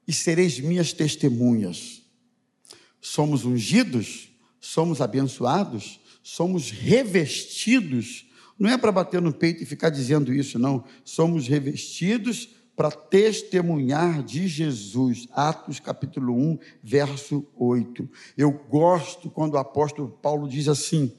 E 0.07 0.13
sereis 0.13 0.59
minhas 0.59 0.93
testemunhas. 0.93 2.03
Somos 3.01 3.45
ungidos, 3.45 4.32
somos 4.63 5.01
abençoados, 5.01 6.01
somos 6.23 6.71
revestidos. 6.71 8.31
Não 8.57 8.71
é 8.71 8.79
para 8.79 8.93
bater 8.93 9.21
no 9.21 9.33
peito 9.33 9.61
e 9.61 9.67
ficar 9.67 9.91
dizendo 9.91 10.33
isso, 10.33 10.57
não. 10.57 10.85
Somos 11.05 11.49
revestidos 11.49 12.49
para 12.77 12.91
testemunhar 12.91 14.23
de 14.23 14.47
Jesus. 14.47 15.27
Atos 15.33 15.81
capítulo 15.81 16.33
1, 16.35 16.59
verso 16.81 17.45
8. 17.57 18.09
Eu 18.39 18.53
gosto 18.53 19.29
quando 19.29 19.55
o 19.55 19.59
apóstolo 19.59 20.09
Paulo 20.09 20.49
diz 20.49 20.69
assim: 20.69 21.13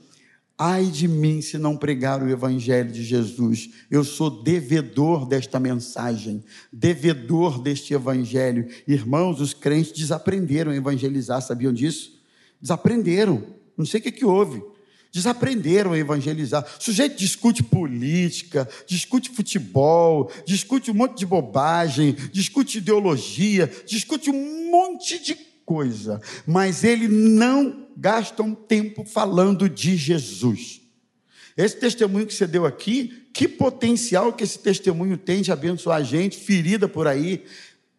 Ai 0.58 0.86
de 0.86 1.06
mim 1.06 1.42
se 1.42 1.58
não 1.58 1.76
pregar 1.76 2.24
o 2.24 2.30
evangelho 2.30 2.94
de 2.94 3.04
Jesus. 3.04 3.70
Eu 3.92 4.06
sou 4.06 4.42
devedor 4.42 5.28
desta 5.28 5.60
mensagem, 5.60 6.42
devedor 6.72 7.62
deste 7.62 7.94
evangelho. 7.94 8.70
Irmãos, 8.88 9.42
os 9.42 9.54
crentes 9.54 9.92
desaprenderam 9.92 10.72
a 10.72 10.76
evangelizar, 10.76 11.42
sabiam 11.42 11.74
disso? 11.74 12.23
Desaprenderam. 12.64 13.44
Não 13.78 13.86
sei 13.86 14.00
o 14.00 14.04
que, 14.04 14.12
que 14.12 14.26
houve 14.26 14.64
desaprenderam 15.14 15.92
a 15.92 15.98
evangelizar. 16.00 16.66
O 16.80 16.84
sujeito 16.84 17.16
discute 17.16 17.62
política, 17.62 18.68
discute 18.88 19.30
futebol, 19.30 20.32
discute 20.44 20.90
um 20.90 20.96
monte 20.96 21.20
de 21.20 21.26
bobagem, 21.28 22.14
discute 22.32 22.80
ideologia, 22.80 23.72
discute 23.86 24.32
um 24.32 24.72
monte 24.72 25.20
de 25.20 25.36
coisa, 25.64 26.20
mas 26.48 26.84
ele 26.84 27.08
não 27.08 27.88
gasta 27.96 28.42
um 28.42 28.56
tempo 28.56 29.06
falando 29.06 29.70
de 29.70 29.96
Jesus. 29.96 30.82
Esse 31.56 31.78
testemunho 31.78 32.26
que 32.26 32.34
você 32.34 32.48
deu 32.48 32.66
aqui, 32.66 33.28
que 33.32 33.48
potencial 33.48 34.34
que 34.34 34.44
esse 34.44 34.58
testemunho 34.58 35.16
tem 35.16 35.44
de 35.44 35.52
abençoar 35.52 36.04
gente 36.04 36.40
ferida 36.40 36.88
por 36.88 37.08
aí, 37.08 37.46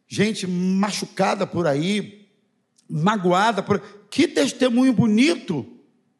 gente 0.08 0.48
machucada 0.48 1.46
por 1.46 1.64
aí, 1.64 2.23
magoada 2.88 3.62
por. 3.62 3.80
Que 4.10 4.28
testemunho 4.28 4.92
bonito! 4.92 5.66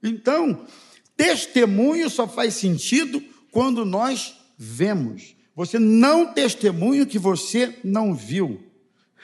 Então, 0.03 0.67
Testemunho 1.17 2.11
só 2.11 2.27
faz 2.27 2.55
sentido 2.55 3.23
quando 3.51 3.85
nós 3.85 4.35
vemos. 4.59 5.37
Você 5.55 5.79
não 5.79 6.33
testemunha 6.33 7.05
o 7.05 7.07
que 7.07 7.19
você 7.19 7.79
não 7.85 8.13
viu. 8.13 8.61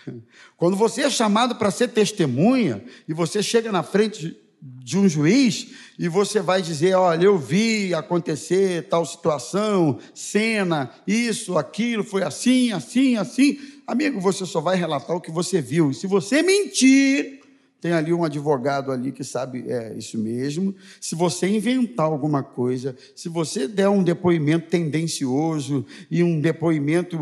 Quando 0.56 0.76
você 0.76 1.02
é 1.02 1.11
chamado 1.11 1.56
para 1.56 1.70
ser 1.70 1.88
testemunha 1.88 2.85
e 3.09 3.12
você 3.12 3.42
chega 3.42 3.73
na 3.73 3.82
frente 3.82 4.37
de 4.62 4.97
um 4.97 5.09
juiz 5.09 5.68
e 5.99 6.09
você 6.09 6.40
vai 6.40 6.62
dizer: 6.62 6.94
Olha, 6.94 7.25
eu 7.25 7.37
vi 7.37 7.92
acontecer 7.92 8.87
tal 8.88 9.04
situação, 9.04 9.99
cena, 10.14 10.90
isso, 11.06 11.59
aquilo, 11.59 12.04
foi 12.04 12.23
assim, 12.23 12.70
assim, 12.70 13.16
assim. 13.16 13.59
Amigo, 13.90 14.20
você 14.20 14.47
só 14.47 14.61
vai 14.61 14.76
relatar 14.76 15.16
o 15.16 15.20
que 15.20 15.32
você 15.32 15.61
viu. 15.61 15.90
E 15.90 15.94
se 15.94 16.06
você 16.06 16.44
mentir, 16.44 17.40
tem 17.80 17.90
ali 17.90 18.12
um 18.12 18.23
advogado 18.23 18.92
ali 18.92 19.11
que 19.11 19.25
sabe 19.25 19.64
é 19.66 19.92
isso 19.99 20.16
mesmo. 20.16 20.73
Se 21.00 21.16
você 21.16 21.49
inventar 21.49 22.06
alguma 22.06 22.40
coisa, 22.40 22.97
se 23.16 23.28
você 23.28 23.66
der 23.66 23.88
um 23.88 24.04
depoimento 24.04 24.68
tendencioso 24.68 25.85
e 26.09 26.23
um 26.23 26.40
depoimento 26.40 27.18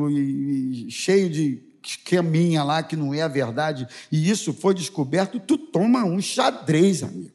cheio 0.91 1.31
de 1.31 1.63
caminha 2.05 2.63
lá 2.63 2.83
que 2.83 2.97
não 2.97 3.15
é 3.15 3.23
a 3.23 3.29
verdade, 3.29 3.89
e 4.13 4.29
isso 4.29 4.53
foi 4.53 4.75
descoberto, 4.75 5.41
tu 5.41 5.57
toma 5.57 6.05
um 6.05 6.21
xadrez, 6.21 7.03
amigo. 7.03 7.31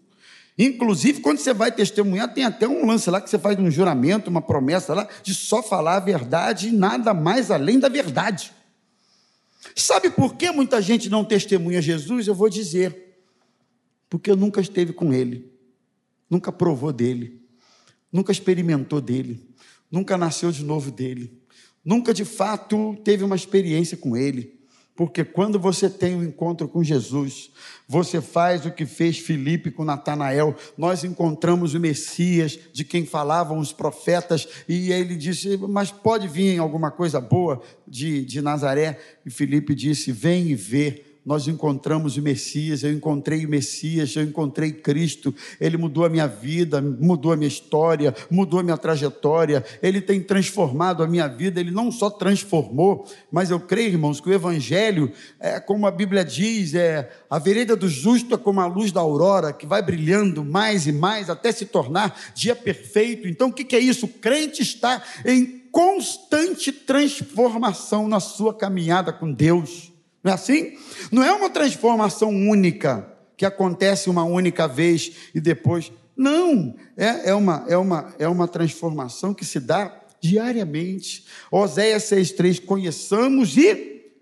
Inclusive, 0.55 1.21
quando 1.21 1.39
você 1.39 1.55
vai 1.55 1.71
testemunhar, 1.71 2.31
tem 2.31 2.43
até 2.43 2.67
um 2.67 2.85
lance 2.85 3.09
lá 3.09 3.19
que 3.19 3.31
você 3.31 3.39
faz 3.39 3.57
um 3.57 3.71
juramento, 3.71 4.29
uma 4.29 4.43
promessa 4.43 4.93
lá, 4.93 5.07
de 5.23 5.33
só 5.33 5.63
falar 5.63 5.95
a 5.95 5.99
verdade 5.99 6.67
e 6.67 6.71
nada 6.71 7.15
mais 7.15 7.49
além 7.49 7.79
da 7.79 7.89
verdade. 7.89 8.53
Sabe 9.75 10.09
por 10.09 10.35
que 10.35 10.51
muita 10.51 10.81
gente 10.81 11.09
não 11.09 11.23
testemunha 11.23 11.81
Jesus? 11.81 12.27
Eu 12.27 12.35
vou 12.35 12.49
dizer. 12.49 13.03
Porque 14.09 14.35
nunca 14.35 14.61
esteve 14.61 14.93
com 14.93 15.11
ele, 15.11 15.51
nunca 16.29 16.51
provou 16.51 16.93
dele, 16.93 17.41
nunca 18.11 18.31
experimentou 18.31 19.01
dele, 19.01 19.43
nunca 19.89 20.15
nasceu 20.15 20.51
de 20.51 20.63
novo 20.63 20.91
dele, 20.91 21.41
nunca 21.83 22.13
de 22.13 22.23
fato 22.23 22.95
teve 23.03 23.23
uma 23.23 23.35
experiência 23.35 23.97
com 23.97 24.15
ele. 24.15 24.62
Porque 24.95 25.23
quando 25.23 25.59
você 25.59 25.89
tem 25.89 26.15
um 26.15 26.23
encontro 26.23 26.67
com 26.67 26.83
Jesus, 26.83 27.49
você 27.87 28.21
faz 28.21 28.65
o 28.65 28.71
que 28.71 28.85
fez 28.85 29.17
Filipe 29.17 29.71
com 29.71 29.83
Natanael. 29.83 30.55
Nós 30.77 31.03
encontramos 31.03 31.73
o 31.73 31.79
Messias, 31.79 32.59
de 32.71 32.83
quem 32.83 33.05
falavam 33.05 33.57
os 33.57 33.73
profetas, 33.73 34.47
e 34.69 34.91
ele 34.91 35.15
disse: 35.15 35.57
Mas 35.57 35.89
pode 35.89 36.27
vir 36.27 36.59
alguma 36.59 36.91
coisa 36.91 37.19
boa 37.19 37.61
de, 37.87 38.23
de 38.23 38.39
Nazaré? 38.41 38.99
E 39.25 39.31
Filipe 39.31 39.73
disse: 39.73 40.11
Vem 40.11 40.49
e 40.49 40.55
vê 40.55 41.12
nós 41.25 41.47
encontramos 41.47 42.17
o 42.17 42.21
Messias, 42.21 42.83
eu 42.83 42.91
encontrei 42.91 43.45
o 43.45 43.49
Messias, 43.49 44.15
eu 44.15 44.23
encontrei 44.23 44.71
Cristo, 44.71 45.33
ele 45.59 45.77
mudou 45.77 46.05
a 46.05 46.09
minha 46.09 46.27
vida, 46.27 46.81
mudou 46.81 47.31
a 47.31 47.37
minha 47.37 47.47
história, 47.47 48.13
mudou 48.29 48.59
a 48.59 48.63
minha 48.63 48.77
trajetória, 48.77 49.63
ele 49.81 50.01
tem 50.01 50.21
transformado 50.21 51.01
a 51.01 51.07
minha 51.07 51.27
vida, 51.27 51.59
ele 51.59 51.71
não 51.71 51.91
só 51.91 52.09
transformou, 52.09 53.05
mas 53.31 53.49
eu 53.49 53.59
creio, 53.59 53.91
irmãos, 53.91 54.19
que 54.19 54.29
o 54.29 54.33
Evangelho, 54.33 55.11
é 55.39 55.59
como 55.59 55.87
a 55.87 55.91
Bíblia 55.91 56.25
diz, 56.25 56.73
é 56.73 57.09
a 57.29 57.39
vereda 57.39 57.75
do 57.75 57.87
justo 57.87 58.35
é 58.35 58.37
como 58.37 58.59
a 58.59 58.65
luz 58.65 58.91
da 58.91 58.99
aurora, 58.99 59.53
que 59.53 59.65
vai 59.65 59.81
brilhando 59.81 60.43
mais 60.43 60.87
e 60.87 60.91
mais 60.91 61.29
até 61.29 61.51
se 61.51 61.65
tornar 61.65 62.19
dia 62.35 62.55
perfeito. 62.55 63.27
Então, 63.27 63.47
o 63.47 63.53
que 63.53 63.75
é 63.75 63.79
isso? 63.79 64.05
O 64.05 64.09
crente 64.09 64.61
está 64.61 65.01
em 65.25 65.63
constante 65.71 66.71
transformação 66.71 68.07
na 68.07 68.19
sua 68.19 68.53
caminhada 68.53 69.13
com 69.13 69.31
Deus. 69.31 69.92
Não 70.23 70.31
é 70.31 70.35
assim? 70.35 70.77
Não 71.11 71.23
é 71.23 71.31
uma 71.33 71.49
transformação 71.49 72.29
única 72.29 73.11
que 73.35 73.45
acontece 73.45 74.09
uma 74.09 74.23
única 74.23 74.67
vez 74.67 75.11
e 75.35 75.41
depois. 75.41 75.91
Não, 76.15 76.75
é, 76.95 77.29
é, 77.29 77.35
uma, 77.35 77.65
é, 77.67 77.77
uma, 77.77 78.13
é 78.19 78.27
uma 78.27 78.47
transformação 78.47 79.33
que 79.33 79.43
se 79.43 79.59
dá 79.59 80.01
diariamente. 80.21 81.25
Oséias 81.51 82.03
6,3: 82.03 82.63
conheçamos 82.63 83.57
e 83.57 83.75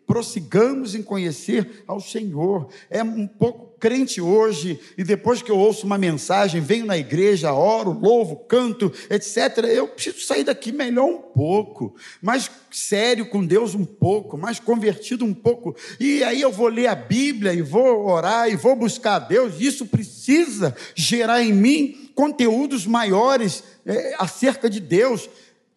prossigamos 0.07 0.95
em 0.95 1.03
conhecer 1.03 1.83
ao 1.85 1.99
Senhor. 1.99 2.69
É 2.89 3.03
um 3.03 3.27
pouco 3.27 3.70
crente 3.81 4.21
hoje 4.21 4.79
e 4.95 5.03
depois 5.03 5.41
que 5.41 5.49
eu 5.51 5.57
ouço 5.57 5.87
uma 5.87 5.97
mensagem, 5.97 6.61
venho 6.61 6.85
na 6.85 6.95
igreja, 6.95 7.51
oro, 7.51 7.91
louvo, 7.91 8.35
canto, 8.47 8.93
etc., 9.09 9.57
eu 9.69 9.87
preciso 9.87 10.21
sair 10.21 10.43
daqui 10.43 10.71
melhor 10.71 11.07
um 11.07 11.17
pouco, 11.17 11.95
mais 12.21 12.49
sério 12.69 13.25
com 13.25 13.43
Deus 13.43 13.73
um 13.73 13.83
pouco, 13.83 14.37
mais 14.37 14.59
convertido 14.59 15.25
um 15.25 15.33
pouco. 15.33 15.75
E 15.99 16.23
aí 16.23 16.39
eu 16.39 16.51
vou 16.51 16.67
ler 16.67 16.87
a 16.87 16.95
Bíblia 16.95 17.53
e 17.53 17.63
vou 17.63 18.07
orar 18.07 18.47
e 18.47 18.55
vou 18.55 18.75
buscar 18.75 19.15
a 19.15 19.19
Deus. 19.19 19.55
Isso 19.59 19.87
precisa 19.87 20.75
gerar 20.93 21.41
em 21.41 21.51
mim 21.51 22.11
conteúdos 22.13 22.85
maiores 22.85 23.63
é, 23.83 24.13
acerca 24.19 24.69
de 24.69 24.79
Deus. 24.79 25.27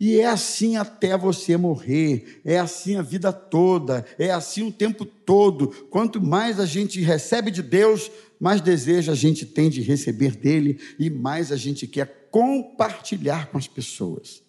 E 0.05 0.21
é 0.21 0.27
assim 0.27 0.77
até 0.77 1.17
você 1.17 1.57
morrer, 1.57 2.43
é 2.45 2.59
assim 2.59 2.97
a 2.97 3.01
vida 3.01 3.33
toda, 3.33 4.05
é 4.19 4.31
assim 4.31 4.63
o 4.63 4.71
tempo 4.71 5.07
todo. 5.07 5.69
Quanto 5.89 6.21
mais 6.21 6.61
a 6.61 6.67
gente 6.67 7.01
recebe 7.01 7.51
de 7.51 7.63
Deus, 7.63 8.13
mais 8.39 8.61
desejo 8.61 9.11
a 9.11 9.15
gente 9.15 9.47
tem 9.47 9.71
de 9.71 9.81
receber 9.81 10.37
dele 10.37 10.79
e 10.99 11.09
mais 11.09 11.51
a 11.51 11.57
gente 11.57 11.87
quer 11.87 12.29
compartilhar 12.31 13.47
com 13.47 13.57
as 13.57 13.67
pessoas. 13.67 14.43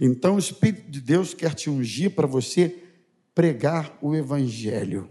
Então 0.00 0.36
o 0.36 0.38
Espírito 0.38 0.88
de 0.88 1.00
Deus 1.00 1.34
quer 1.34 1.54
te 1.54 1.68
ungir 1.68 2.12
para 2.12 2.28
você 2.28 2.80
pregar 3.34 3.98
o 4.00 4.14
Evangelho. 4.14 5.10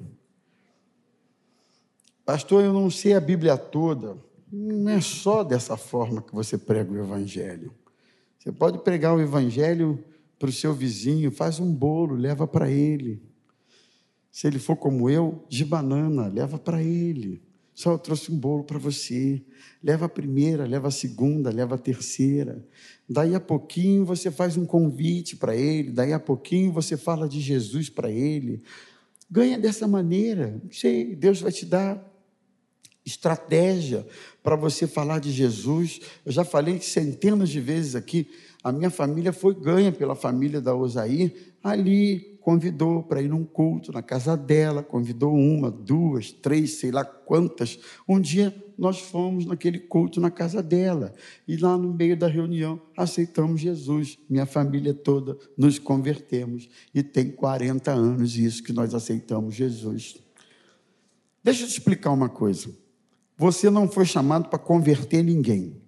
Pastor, 2.25 2.63
eu 2.63 2.71
não 2.71 2.89
sei 2.89 3.15
a 3.15 3.19
Bíblia 3.19 3.57
toda. 3.57 4.15
Não 4.49 4.87
é 4.87 5.01
só 5.01 5.43
dessa 5.43 5.75
forma 5.75 6.21
que 6.21 6.33
você 6.33 6.57
prega 6.57 6.89
o 6.89 6.97
Evangelho. 6.97 7.82
Você 8.43 8.51
pode 8.51 8.79
pregar 8.79 9.15
o 9.15 9.21
evangelho 9.21 10.03
para 10.37 10.49
o 10.49 10.51
seu 10.51 10.73
vizinho, 10.73 11.31
faz 11.31 11.61
um 11.61 11.73
bolo, 11.73 12.13
leva 12.13 12.45
para 12.45 12.69
ele. 12.69 13.23
Se 14.29 14.47
ele 14.47 14.59
for 14.59 14.75
como 14.75 15.09
eu, 15.09 15.45
de 15.47 15.63
banana, 15.63 16.27
leva 16.27 16.59
para 16.59 16.83
ele. 16.83 17.41
Só 17.73 17.93
eu 17.93 17.97
trouxe 17.97 18.33
um 18.33 18.37
bolo 18.37 18.65
para 18.65 18.77
você. 18.77 19.41
Leva 19.81 20.07
a 20.07 20.09
primeira, 20.09 20.65
leva 20.65 20.89
a 20.89 20.91
segunda, 20.91 21.51
leva 21.51 21.75
a 21.75 21.77
terceira. 21.77 22.67
Daí 23.07 23.33
a 23.33 23.39
pouquinho 23.39 24.03
você 24.03 24.29
faz 24.29 24.57
um 24.57 24.65
convite 24.65 25.37
para 25.37 25.55
ele, 25.55 25.89
daí 25.89 26.11
a 26.11 26.19
pouquinho 26.19 26.73
você 26.73 26.97
fala 26.97 27.29
de 27.29 27.39
Jesus 27.39 27.89
para 27.89 28.11
ele. 28.11 28.61
Ganha 29.31 29.57
dessa 29.57 29.87
maneira. 29.87 30.61
Sei, 30.69 31.15
Deus 31.15 31.39
vai 31.39 31.53
te 31.53 31.65
dar 31.65 32.12
estratégia 33.05 34.05
para 34.41 34.55
você 34.55 34.87
falar 34.87 35.19
de 35.19 35.31
Jesus. 35.31 35.99
Eu 36.25 36.31
já 36.31 36.43
falei 36.43 36.79
centenas 36.79 37.49
de 37.49 37.59
vezes 37.59 37.95
aqui. 37.95 38.27
A 38.63 38.71
minha 38.71 38.89
família 38.89 39.33
foi 39.33 39.53
ganha 39.53 39.91
pela 39.91 40.15
família 40.15 40.61
da 40.61 40.73
Osaí 40.73 41.53
ali 41.63 42.33
convidou 42.43 43.01
para 43.01 43.21
ir 43.21 43.29
num 43.29 43.45
culto 43.45 43.91
na 43.93 44.03
casa 44.03 44.35
dela, 44.35 44.83
convidou 44.83 45.33
uma, 45.33 45.71
duas, 45.71 46.31
três, 46.31 46.73
sei 46.73 46.91
lá 46.91 47.05
quantas. 47.05 47.79
Um 48.07 48.19
dia 48.19 48.53
nós 48.77 48.99
fomos 48.99 49.45
naquele 49.45 49.79
culto 49.79 50.19
na 50.19 50.29
casa 50.29 50.61
dela 50.61 51.13
e 51.47 51.55
lá 51.55 51.77
no 51.77 51.93
meio 51.93 52.17
da 52.17 52.27
reunião 52.27 52.81
aceitamos 52.97 53.61
Jesus. 53.61 54.19
Minha 54.29 54.45
família 54.45 54.93
toda 54.93 55.37
nos 55.57 55.79
convertemos 55.79 56.69
e 56.93 57.01
tem 57.01 57.31
40 57.31 57.91
anos 57.91 58.37
isso 58.37 58.61
que 58.61 58.73
nós 58.73 58.93
aceitamos 58.93 59.55
Jesus. 59.55 60.17
Deixa 61.41 61.63
eu 61.63 61.67
te 61.67 61.77
explicar 61.77 62.11
uma 62.11 62.27
coisa. 62.27 62.82
Você 63.37 63.69
não 63.69 63.87
foi 63.87 64.05
chamado 64.05 64.49
para 64.49 64.59
converter 64.59 65.23
ninguém. 65.23 65.81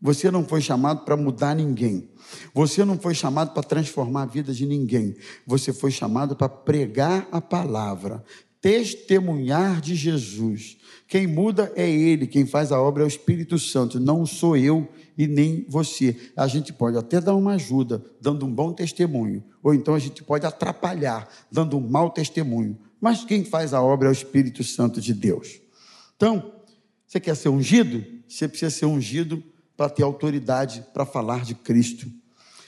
Você 0.00 0.30
não 0.30 0.44
foi 0.44 0.60
chamado 0.60 1.04
para 1.04 1.16
mudar 1.16 1.54
ninguém. 1.54 2.08
Você 2.54 2.84
não 2.84 2.98
foi 2.98 3.14
chamado 3.14 3.52
para 3.52 3.62
transformar 3.62 4.22
a 4.22 4.26
vida 4.26 4.52
de 4.52 4.64
ninguém. 4.64 5.16
Você 5.46 5.72
foi 5.72 5.90
chamado 5.90 6.36
para 6.36 6.48
pregar 6.48 7.26
a 7.32 7.40
palavra, 7.40 8.22
testemunhar 8.60 9.80
de 9.80 9.96
Jesus. 9.96 10.76
Quem 11.08 11.26
muda 11.26 11.72
é 11.74 11.88
Ele, 11.88 12.26
quem 12.26 12.46
faz 12.46 12.70
a 12.70 12.80
obra 12.80 13.02
é 13.02 13.06
o 13.06 13.08
Espírito 13.08 13.58
Santo, 13.58 13.98
não 13.98 14.24
sou 14.24 14.56
eu 14.56 14.86
e 15.16 15.26
nem 15.26 15.64
você. 15.68 16.16
A 16.36 16.46
gente 16.46 16.72
pode 16.72 16.96
até 16.96 17.20
dar 17.20 17.34
uma 17.34 17.54
ajuda, 17.54 18.04
dando 18.20 18.46
um 18.46 18.52
bom 18.52 18.72
testemunho, 18.72 19.42
ou 19.62 19.74
então 19.74 19.94
a 19.94 19.98
gente 19.98 20.22
pode 20.22 20.46
atrapalhar, 20.46 21.28
dando 21.50 21.76
um 21.76 21.88
mau 21.88 22.10
testemunho. 22.10 22.78
Mas 23.00 23.24
quem 23.24 23.44
faz 23.44 23.74
a 23.74 23.82
obra 23.82 24.08
é 24.08 24.10
o 24.10 24.12
Espírito 24.12 24.62
Santo 24.62 25.00
de 25.00 25.14
Deus. 25.14 25.60
Então, 26.16 26.52
você 27.08 27.18
quer 27.18 27.34
ser 27.34 27.48
ungido? 27.48 28.04
Você 28.28 28.46
precisa 28.46 28.70
ser 28.70 28.84
ungido 28.84 29.42
para 29.74 29.88
ter 29.88 30.02
autoridade 30.02 30.84
para 30.92 31.06
falar 31.06 31.42
de 31.42 31.54
Cristo. 31.54 32.06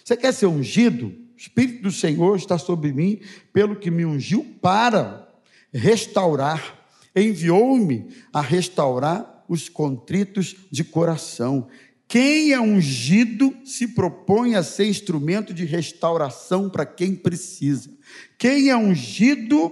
Você 0.03 0.17
quer 0.17 0.33
ser 0.33 0.47
ungido? 0.47 1.09
O 1.09 1.37
Espírito 1.37 1.83
do 1.83 1.93
Senhor 1.93 2.37
está 2.37 2.57
sobre 2.57 2.91
mim, 2.91 3.21
pelo 3.53 3.77
que 3.77 3.91
me 3.91 4.07
ungiu 4.07 4.43
para 4.63 5.29
restaurar. 5.71 6.79
Enviou-me 7.15 8.09
a 8.33 8.41
restaurar 8.41 9.45
os 9.47 9.69
contritos 9.69 10.57
de 10.71 10.85
coração. 10.85 11.69
Quem 12.09 12.53
é 12.53 12.61
ungido 12.61 13.55
se 13.63 13.89
propõe 13.89 14.55
a 14.55 14.63
ser 14.63 14.87
instrumento 14.87 15.53
de 15.53 15.67
restauração 15.67 16.71
para 16.71 16.87
quem 16.87 17.15
precisa. 17.15 17.91
Quem 18.39 18.71
é 18.71 18.77
ungido 18.77 19.71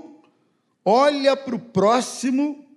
olha 0.84 1.34
para 1.34 1.54
o 1.54 1.58
próximo 1.58 2.67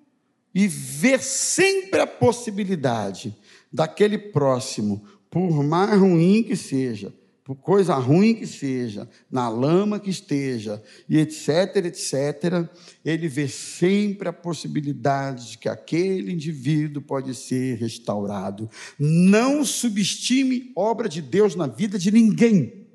e 0.54 0.68
vê 0.68 1.18
sempre 1.20 2.02
a 2.02 2.08
possibilidade 2.08 3.36
daquele 3.72 4.18
próximo, 4.18 5.04
por 5.30 5.64
mais 5.64 5.98
ruim 5.98 6.44
que 6.44 6.56
seja, 6.56 7.14
por 7.44 7.56
coisa 7.56 7.96
ruim 7.96 8.36
que 8.36 8.46
seja, 8.46 9.10
na 9.30 9.50
lama 9.50 10.00
que 10.00 10.10
esteja, 10.10 10.82
e 11.10 11.18
etc, 11.18 11.78
etc, 11.86 12.70
ele 13.04 13.28
vê 13.28 13.48
sempre 13.48 14.30
a 14.30 14.34
possibilidade 14.34 15.52
de 15.52 15.58
que 15.58 15.68
aquele 15.68 16.32
indivíduo 16.32 17.02
pode 17.02 17.34
ser 17.34 17.78
restaurado. 17.78 18.70
Não 19.00 19.66
subestime 19.66 20.72
obra 20.76 21.10
de 21.10 21.22
Deus 21.22 21.56
na 21.56 21.68
vida 21.68 21.98
de 21.98 22.12
ninguém. 22.12 22.88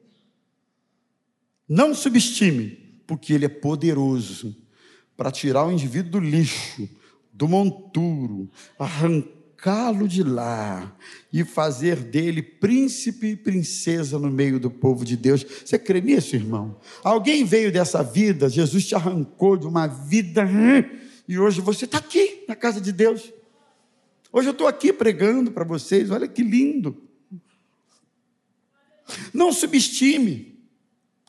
Não 1.69 1.95
subestime, 1.95 3.03
porque 3.07 3.33
ele 3.33 3.47
é 3.47 3.49
poderoso 3.49 4.57
para 5.17 5.31
tirar 5.31 5.67
o 5.67 5.73
indivíduo 5.73 6.13
do 6.13 6.21
lixo, 6.21 6.89
do 7.37 7.47
monturo, 7.47 8.51
arrancá-lo 8.79 10.09
de 10.09 10.23
lá 10.23 10.97
e 11.31 11.45
fazer 11.45 11.97
dele 11.97 12.43
príncipe 12.43 13.29
e 13.29 13.37
princesa 13.37 14.19
no 14.19 14.31
meio 14.31 14.59
do 14.59 14.71
povo 14.71 15.05
de 15.05 15.17
Deus. 15.17 15.45
Você 15.45 15.79
crê 15.79 16.01
nisso, 16.01 16.35
irmão? 16.35 16.81
Alguém 17.05 17.45
veio 17.45 17.71
dessa 17.71 18.03
vida, 18.03 18.49
Jesus 18.49 18.87
te 18.87 18.95
arrancou 18.95 19.57
de 19.57 19.67
uma 19.67 19.87
vida 19.87 20.45
hum, 20.45 20.83
e 21.29 21.39
hoje 21.39 21.61
você 21.61 21.85
está 21.85 21.99
aqui 21.99 22.45
na 22.49 22.57
casa 22.57 22.81
de 22.81 22.91
Deus. 22.91 23.31
Hoje 24.33 24.49
eu 24.49 24.53
estou 24.53 24.67
aqui 24.67 24.93
pregando 24.93 25.51
para 25.51 25.65
vocês, 25.65 26.11
olha 26.11 26.27
que 26.27 26.43
lindo. 26.43 27.03
Não 29.33 29.53
subestime 29.53 30.56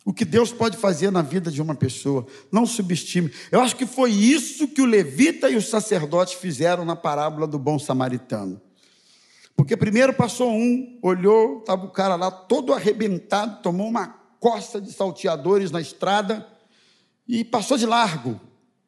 o 0.08 0.14
que 0.14 0.24
Deus 0.24 0.54
pode 0.54 0.78
fazer 0.78 1.12
na 1.12 1.22
vida 1.22 1.52
de 1.52 1.62
uma 1.62 1.76
pessoa. 1.76 2.26
Não 2.50 2.66
subestime. 2.66 3.30
Eu 3.52 3.60
acho 3.60 3.76
que 3.76 3.86
foi 3.86 4.10
isso 4.10 4.66
que 4.70 4.82
o 4.82 4.86
levita 4.86 5.50
e 5.50 5.58
os 5.58 5.68
sacerdotes 5.68 6.36
fizeram 6.36 6.86
na 6.86 6.96
parábola 6.96 7.46
do 7.46 7.60
bom 7.60 7.78
samaritano. 7.78 8.62
Porque 9.54 9.76
primeiro 9.76 10.14
passou 10.14 10.50
um, 10.50 10.98
olhou, 11.02 11.60
estava 11.60 11.86
o 11.86 11.92
cara 11.92 12.16
lá 12.16 12.32
todo 12.32 12.74
arrebentado, 12.74 13.62
tomou 13.62 13.86
uma 13.86 14.08
costa 14.40 14.80
de 14.80 14.94
salteadores 14.94 15.72
na 15.72 15.82
estrada 15.82 16.48
e 17.28 17.44
passou 17.44 17.78
de 17.78 17.86
largo. 17.86 18.40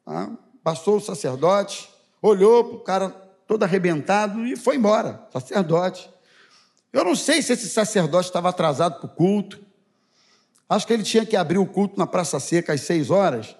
Tá? 0.06 0.30
Passou 0.64 0.96
o 0.96 1.00
sacerdote, 1.02 1.90
olhou 2.22 2.64
para 2.64 2.76
o 2.76 2.80
cara 2.80 3.08
todo 3.46 3.62
arrebentado 3.62 4.46
e 4.46 4.56
foi 4.56 4.76
embora. 4.76 5.28
Sacerdote. 5.30 6.08
Eu 6.90 7.04
não 7.04 7.14
sei 7.14 7.42
se 7.42 7.52
esse 7.52 7.68
sacerdote 7.68 8.28
estava 8.28 8.48
atrasado 8.48 9.00
para 9.00 9.06
o 9.06 9.14
culto, 9.14 9.68
Acho 10.70 10.86
que 10.86 10.92
ele 10.92 11.02
tinha 11.02 11.26
que 11.26 11.34
abrir 11.34 11.58
o 11.58 11.66
culto 11.66 11.98
na 11.98 12.06
Praça 12.06 12.38
Seca 12.38 12.72
às 12.72 12.82
seis 12.82 13.10
horas. 13.10 13.56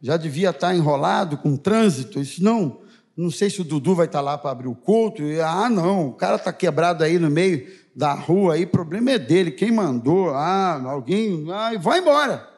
Já 0.00 0.16
devia 0.16 0.50
estar 0.50 0.72
enrolado 0.72 1.36
com 1.36 1.56
trânsito. 1.56 2.20
Isso 2.20 2.42
não, 2.42 2.78
não 3.16 3.32
sei 3.32 3.50
se 3.50 3.60
o 3.60 3.64
Dudu 3.64 3.96
vai 3.96 4.06
estar 4.06 4.20
lá 4.20 4.38
para 4.38 4.52
abrir 4.52 4.68
o 4.68 4.74
culto. 4.76 5.24
Ah, 5.44 5.68
não, 5.68 6.10
o 6.10 6.12
cara 6.12 6.36
está 6.36 6.52
quebrado 6.52 7.02
aí 7.02 7.18
no 7.18 7.28
meio 7.28 7.68
da 7.96 8.14
rua 8.14 8.54
aí, 8.54 8.62
o 8.62 8.68
problema 8.68 9.10
é 9.10 9.18
dele. 9.18 9.50
Quem 9.50 9.72
mandou? 9.72 10.30
Ah, 10.30 10.80
alguém. 10.86 11.44
Ah, 11.52 11.74
e 11.74 11.78
vai 11.78 11.98
embora. 11.98 12.48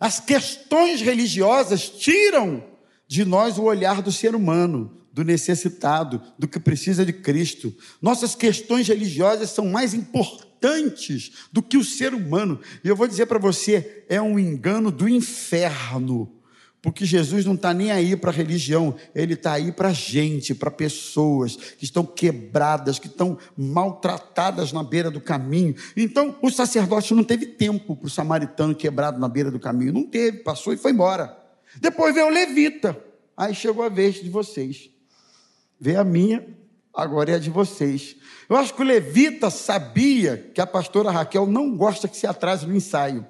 As 0.00 0.18
questões 0.18 1.02
religiosas 1.02 1.90
tiram 1.90 2.64
de 3.06 3.22
nós 3.22 3.58
o 3.58 3.64
olhar 3.64 4.00
do 4.00 4.10
ser 4.10 4.34
humano, 4.34 4.90
do 5.14 5.22
necessitado, 5.22 6.20
do 6.36 6.48
que 6.48 6.58
precisa 6.58 7.06
de 7.06 7.12
Cristo. 7.12 7.72
Nossas 8.02 8.34
questões 8.34 8.88
religiosas 8.88 9.50
são 9.50 9.68
mais 9.68 9.94
importantes 9.94 11.30
do 11.52 11.62
que 11.62 11.76
o 11.76 11.84
ser 11.84 12.12
humano. 12.12 12.58
E 12.82 12.88
eu 12.88 12.96
vou 12.96 13.06
dizer 13.06 13.26
para 13.26 13.38
você: 13.38 14.04
é 14.08 14.20
um 14.20 14.40
engano 14.40 14.90
do 14.90 15.08
inferno. 15.08 16.32
Porque 16.82 17.06
Jesus 17.06 17.46
não 17.46 17.54
está 17.54 17.72
nem 17.72 17.92
aí 17.92 18.14
para 18.14 18.30
a 18.30 18.34
religião, 18.34 18.94
ele 19.14 19.34
está 19.34 19.52
aí 19.52 19.72
para 19.72 19.88
a 19.88 19.92
gente, 19.92 20.52
para 20.52 20.70
pessoas 20.70 21.56
que 21.56 21.84
estão 21.84 22.04
quebradas, 22.04 22.98
que 22.98 23.06
estão 23.06 23.38
maltratadas 23.56 24.70
na 24.70 24.82
beira 24.82 25.10
do 25.10 25.20
caminho. 25.20 25.76
Então, 25.96 26.36
o 26.42 26.50
sacerdote 26.50 27.14
não 27.14 27.24
teve 27.24 27.46
tempo 27.46 27.96
para 27.96 28.06
o 28.06 28.10
samaritano 28.10 28.74
quebrado 28.74 29.18
na 29.18 29.28
beira 29.28 29.50
do 29.50 29.60
caminho. 29.60 29.94
Não 29.94 30.04
teve, 30.04 30.38
passou 30.38 30.74
e 30.74 30.76
foi 30.76 30.90
embora. 30.90 31.38
Depois 31.80 32.12
veio 32.12 32.26
o 32.26 32.30
levita. 32.30 32.98
Aí 33.36 33.54
chegou 33.54 33.84
a 33.84 33.88
vez 33.88 34.16
de 34.16 34.28
vocês. 34.28 34.93
Veio 35.78 36.00
a 36.00 36.04
minha, 36.04 36.46
agora 36.94 37.32
é 37.32 37.34
a 37.34 37.38
de 37.38 37.50
vocês. 37.50 38.16
Eu 38.48 38.56
acho 38.56 38.74
que 38.74 38.82
o 38.82 38.84
levita 38.84 39.50
sabia 39.50 40.36
que 40.54 40.60
a 40.60 40.66
pastora 40.66 41.10
Raquel 41.10 41.46
não 41.46 41.76
gosta 41.76 42.08
que 42.08 42.16
se 42.16 42.26
atrase 42.26 42.66
no 42.66 42.76
ensaio. 42.76 43.26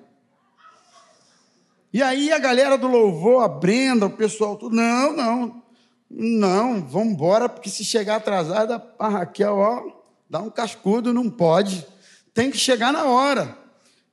E 1.93 2.03
aí 2.03 2.33
a 2.33 2.39
galera 2.39 2.77
do 2.77 2.89
louvor, 2.89 3.45
a 3.45 3.49
Brenda, 3.49 4.07
o 4.07 4.11
pessoal, 4.11 4.57
tudo, 4.57 4.75
não, 4.75 5.17
não, 5.17 5.63
não, 6.11 6.83
vamos 6.85 7.15
embora, 7.15 7.49
porque 7.49 7.71
se 7.71 7.85
chegar 7.85 8.17
atrasada, 8.17 8.85
a 8.99 9.09
Raquel, 9.09 9.57
ó, 9.57 9.83
dá 10.29 10.41
um 10.41 10.51
cascudo, 10.51 11.13
não 11.13 11.31
pode. 11.31 11.87
Tem 12.33 12.51
que 12.51 12.59
chegar 12.59 12.93
na 12.93 13.05
hora. 13.05 13.57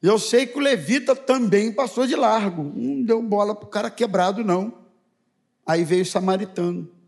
Eu 0.01 0.17
sei 0.17 0.45
que 0.45 0.57
o 0.57 0.61
levita 0.61 1.15
também 1.15 1.71
passou 1.71 2.07
de 2.07 2.15
largo. 2.15 2.63
Não 2.63 3.03
deu 3.03 3.21
bola 3.21 3.55
para 3.55 3.65
o 3.65 3.69
cara 3.69 3.89
quebrado, 3.89 4.43
não. 4.43 4.73
Aí 5.65 5.83
veio 5.83 6.03
o 6.03 6.05
samaritano 6.05 7.00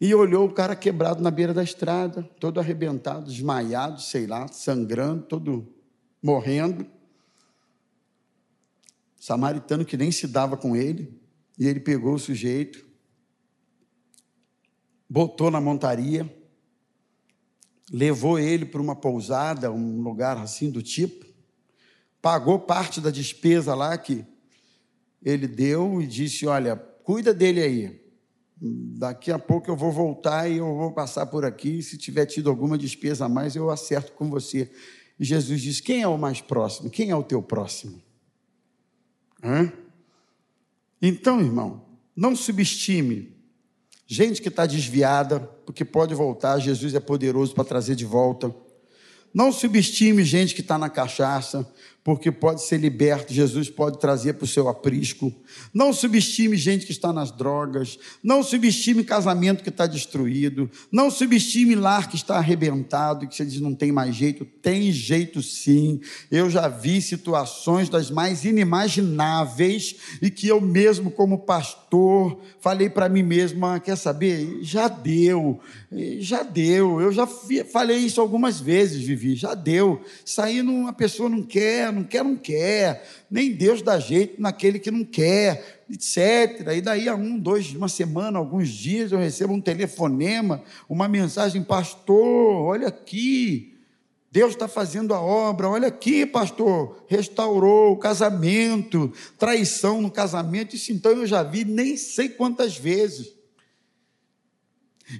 e 0.00 0.14
olhou 0.14 0.46
o 0.46 0.52
cara 0.52 0.74
quebrado 0.74 1.22
na 1.22 1.30
beira 1.30 1.52
da 1.52 1.62
estrada, 1.62 2.22
todo 2.40 2.58
arrebentado, 2.58 3.26
desmaiado, 3.26 4.00
sei 4.00 4.26
lá, 4.26 4.48
sangrando, 4.48 5.24
todo 5.24 5.70
morrendo. 6.22 6.86
Samaritano 9.18 9.84
que 9.84 9.98
nem 9.98 10.10
se 10.10 10.26
dava 10.26 10.56
com 10.56 10.74
ele, 10.74 11.20
e 11.58 11.68
ele 11.68 11.80
pegou 11.80 12.14
o 12.14 12.18
sujeito, 12.18 12.82
botou 15.06 15.50
na 15.50 15.60
montaria, 15.60 16.34
levou 17.92 18.38
ele 18.38 18.64
para 18.64 18.80
uma 18.80 18.96
pousada, 18.96 19.70
um 19.70 20.00
lugar 20.00 20.38
assim 20.38 20.70
do 20.70 20.82
tipo, 20.82 21.26
pagou 22.22 22.58
parte 22.58 23.02
da 23.02 23.10
despesa 23.10 23.74
lá 23.74 23.98
que 23.98 24.24
ele 25.22 25.46
deu 25.46 26.00
e 26.00 26.06
disse: 26.06 26.46
Olha, 26.46 26.76
cuida 26.76 27.34
dele 27.34 27.60
aí 27.60 27.99
Daqui 28.62 29.32
a 29.32 29.38
pouco 29.38 29.70
eu 29.70 29.76
vou 29.76 29.90
voltar 29.90 30.48
e 30.50 30.58
eu 30.58 30.76
vou 30.76 30.92
passar 30.92 31.24
por 31.26 31.44
aqui. 31.44 31.82
Se 31.82 31.96
tiver 31.96 32.26
tido 32.26 32.50
alguma 32.50 32.76
despesa 32.76 33.24
a 33.24 33.28
mais, 33.28 33.56
eu 33.56 33.70
acerto 33.70 34.12
com 34.12 34.28
você. 34.28 34.70
Jesus 35.18 35.62
diz: 35.62 35.80
Quem 35.80 36.02
é 36.02 36.08
o 36.08 36.18
mais 36.18 36.42
próximo? 36.42 36.90
Quem 36.90 37.10
é 37.10 37.16
o 37.16 37.22
teu 37.22 37.42
próximo? 37.42 38.02
Hã? 39.42 39.72
Então, 41.00 41.40
irmão, 41.40 41.86
não 42.14 42.36
subestime 42.36 43.34
gente 44.06 44.42
que 44.42 44.48
está 44.48 44.66
desviada, 44.66 45.40
porque 45.64 45.84
pode 45.84 46.14
voltar. 46.14 46.58
Jesus 46.58 46.94
é 46.94 47.00
poderoso 47.00 47.54
para 47.54 47.64
trazer 47.64 47.94
de 47.94 48.04
volta. 48.04 48.54
Não 49.32 49.52
subestime 49.52 50.22
gente 50.24 50.54
que 50.54 50.60
está 50.60 50.76
na 50.76 50.90
cachaça, 50.90 51.66
porque 52.02 52.32
pode 52.32 52.62
ser 52.62 52.78
liberto, 52.78 53.32
Jesus 53.32 53.68
pode 53.68 53.98
trazer 53.98 54.34
para 54.34 54.44
o 54.44 54.48
seu 54.48 54.68
aprisco. 54.68 55.32
Não 55.72 55.92
subestime 55.92 56.56
gente 56.56 56.86
que 56.86 56.92
está 56.92 57.12
nas 57.12 57.30
drogas, 57.30 57.98
não 58.22 58.42
subestime 58.42 59.04
casamento 59.04 59.62
que 59.62 59.68
está 59.68 59.86
destruído, 59.86 60.70
não 60.90 61.10
subestime 61.10 61.74
lar 61.74 62.08
que 62.08 62.16
está 62.16 62.36
arrebentado, 62.36 63.28
que 63.28 63.36
você 63.36 63.44
diz 63.44 63.60
não 63.60 63.74
tem 63.74 63.92
mais 63.92 64.14
jeito. 64.14 64.46
Tem 64.62 64.90
jeito 64.90 65.42
sim. 65.42 66.00
Eu 66.30 66.48
já 66.48 66.68
vi 66.68 67.02
situações 67.02 67.90
das 67.90 68.10
mais 68.10 68.44
inimagináveis 68.44 69.96
e 70.22 70.30
que 70.30 70.48
eu 70.48 70.60
mesmo, 70.60 71.10
como 71.10 71.40
pastor, 71.40 72.40
falei 72.60 72.88
para 72.88 73.10
mim 73.10 73.22
mesmo: 73.22 73.66
ah, 73.66 73.78
quer 73.78 73.96
saber? 73.96 74.60
Já 74.62 74.88
deu, 74.88 75.60
já 76.18 76.42
deu. 76.42 76.98
Eu 76.98 77.12
já 77.12 77.26
falei 77.70 77.98
isso 77.98 78.22
algumas 78.22 78.58
vezes, 78.58 79.02
Vivi, 79.02 79.34
já 79.34 79.54
deu. 79.54 80.00
Sair, 80.24 80.62
uma 80.62 80.92
pessoa 80.94 81.28
não 81.28 81.42
quer 81.42 81.89
não 81.92 82.04
quer, 82.04 82.24
não 82.24 82.36
quer, 82.36 83.06
nem 83.30 83.52
Deus 83.52 83.82
dá 83.82 83.98
jeito 83.98 84.40
naquele 84.40 84.78
que 84.78 84.90
não 84.90 85.04
quer, 85.04 85.82
etc. 85.90 86.68
E 86.76 86.80
daí 86.80 87.08
a 87.08 87.14
um, 87.14 87.38
dois, 87.38 87.74
uma 87.74 87.88
semana, 87.88 88.38
alguns 88.38 88.68
dias, 88.68 89.12
eu 89.12 89.18
recebo 89.18 89.52
um 89.52 89.60
telefonema, 89.60 90.62
uma 90.88 91.08
mensagem, 91.08 91.62
pastor, 91.62 92.62
olha 92.62 92.88
aqui, 92.88 93.76
Deus 94.32 94.52
está 94.52 94.68
fazendo 94.68 95.12
a 95.12 95.20
obra, 95.20 95.68
olha 95.68 95.88
aqui, 95.88 96.24
pastor, 96.24 97.04
restaurou 97.08 97.92
o 97.92 97.98
casamento, 97.98 99.12
traição 99.36 100.00
no 100.00 100.10
casamento, 100.10 100.76
isso 100.76 100.92
então 100.92 101.12
eu 101.12 101.26
já 101.26 101.42
vi 101.42 101.64
nem 101.64 101.96
sei 101.96 102.28
quantas 102.28 102.76
vezes. 102.76 103.34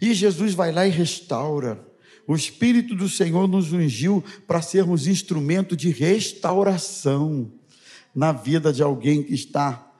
E 0.00 0.14
Jesus 0.14 0.54
vai 0.54 0.70
lá 0.70 0.86
e 0.86 0.90
restaura. 0.90 1.89
O 2.30 2.36
Espírito 2.36 2.94
do 2.94 3.08
Senhor 3.08 3.48
nos 3.48 3.72
ungiu 3.72 4.22
para 4.46 4.62
sermos 4.62 5.08
instrumento 5.08 5.76
de 5.76 5.90
restauração 5.90 7.50
na 8.14 8.30
vida 8.30 8.72
de 8.72 8.84
alguém 8.84 9.20
que 9.20 9.34
está 9.34 9.92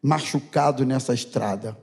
machucado 0.00 0.86
nessa 0.86 1.12
estrada. 1.12 1.78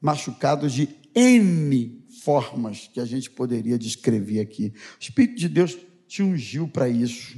Machucado 0.00 0.66
de 0.66 0.88
N 1.14 2.02
formas 2.24 2.88
que 2.90 3.00
a 3.00 3.04
gente 3.04 3.28
poderia 3.28 3.76
descrever 3.76 4.40
aqui. 4.40 4.72
O 4.98 5.02
Espírito 5.02 5.38
de 5.38 5.48
Deus 5.50 5.76
te 6.06 6.22
ungiu 6.22 6.66
para 6.66 6.88
isso, 6.88 7.36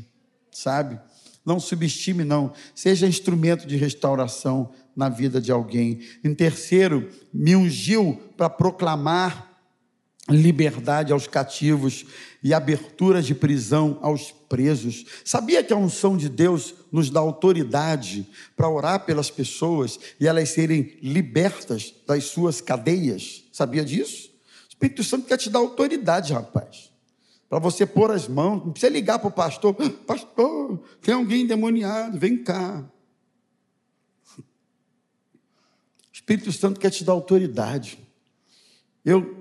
sabe? 0.53 0.97
Não 1.45 1.59
subestime, 1.59 2.23
não. 2.23 2.53
Seja 2.73 3.09
instrumento 3.09 3.67
de 3.67 3.75
restauração 3.75 4.71
na 4.95 5.09
vida 5.09 5.41
de 5.41 5.51
alguém. 5.51 6.03
Em 6.23 6.33
terceiro, 6.33 7.11
me 7.35 7.57
ungiu 7.57 8.15
para 8.37 8.49
proclamar 8.49 9.50
liberdade 10.29 11.13
aos 11.13 11.27
cativos 11.27 12.05
e 12.43 12.53
abertura 12.53 13.23
de 13.23 13.35
prisão 13.35 13.99
aos 14.03 14.31
presos. 14.31 15.05
Sabia 15.25 15.63
que 15.63 15.73
a 15.73 15.77
unção 15.77 16.17
de 16.17 16.29
Deus 16.29 16.75
nos 16.91 17.11
dá 17.11 17.21
autoridade 17.21 18.27
para 18.57 18.69
orar 18.69 19.05
pelas 19.05 19.31
pessoas 19.31 19.99
e 20.19 20.27
elas 20.27 20.51
serem 20.51 20.99
libertas 21.03 21.95
das 22.07 22.25
suas 22.25 22.61
cadeias? 22.61 23.45
Sabia 23.53 23.85
disso? 23.85 24.31
O 24.67 24.69
Espírito 24.71 25.05
Santo 25.05 25.27
quer 25.27 25.37
te 25.37 25.51
dar 25.51 25.59
autoridade, 25.59 26.33
rapaz. 26.33 26.91
Para 27.49 27.59
você 27.59 27.85
pôr 27.85 28.11
as 28.13 28.29
mãos, 28.29 28.65
não 28.65 28.73
precisa 28.73 28.93
ligar 28.93 29.19
para 29.19 29.29
o 29.29 29.33
pastor, 29.33 29.75
pastor, 30.07 30.81
tem 31.03 31.15
alguém 31.15 31.43
endemoniado, 31.43 32.19
vem 32.19 32.43
cá. 32.43 32.85
O 34.39 34.45
Espírito 36.13 36.53
Santo 36.53 36.79
quer 36.79 36.91
te 36.91 37.03
dar 37.03 37.13
autoridade. 37.13 37.99
Eu 39.05 39.40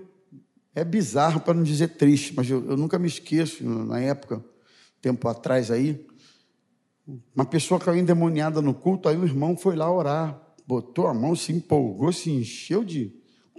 é 0.74 0.84
bizarro, 0.84 1.42
para 1.42 1.54
não 1.54 1.64
dizer 1.64 1.90
triste, 1.90 2.34
mas 2.36 2.50
eu, 2.50 2.64
eu 2.70 2.78
nunca 2.78 3.00
me 3.00 3.08
esqueço, 3.08 3.64
na 3.64 4.00
época, 4.00 4.44
tempo 5.02 5.28
atrás 5.28 5.72
aí, 5.72 6.06
uma 7.36 7.46
pessoa 7.46 7.80
caiu 7.80 8.00
endemoniada 8.00 8.62
no 8.62 8.74
culto, 8.74 9.10
aí 9.10 9.18
o 9.18 9.26
irmão 9.26 9.58
foi 9.58 9.76
lá 9.76 9.92
orar, 9.92 10.40
botou 10.68 11.08
a 11.08 11.14
mão, 11.14 11.36
se 11.36 11.52
empolgou, 11.52 12.14
se 12.14 12.30
encheu 12.30 12.84
de 12.84 13.12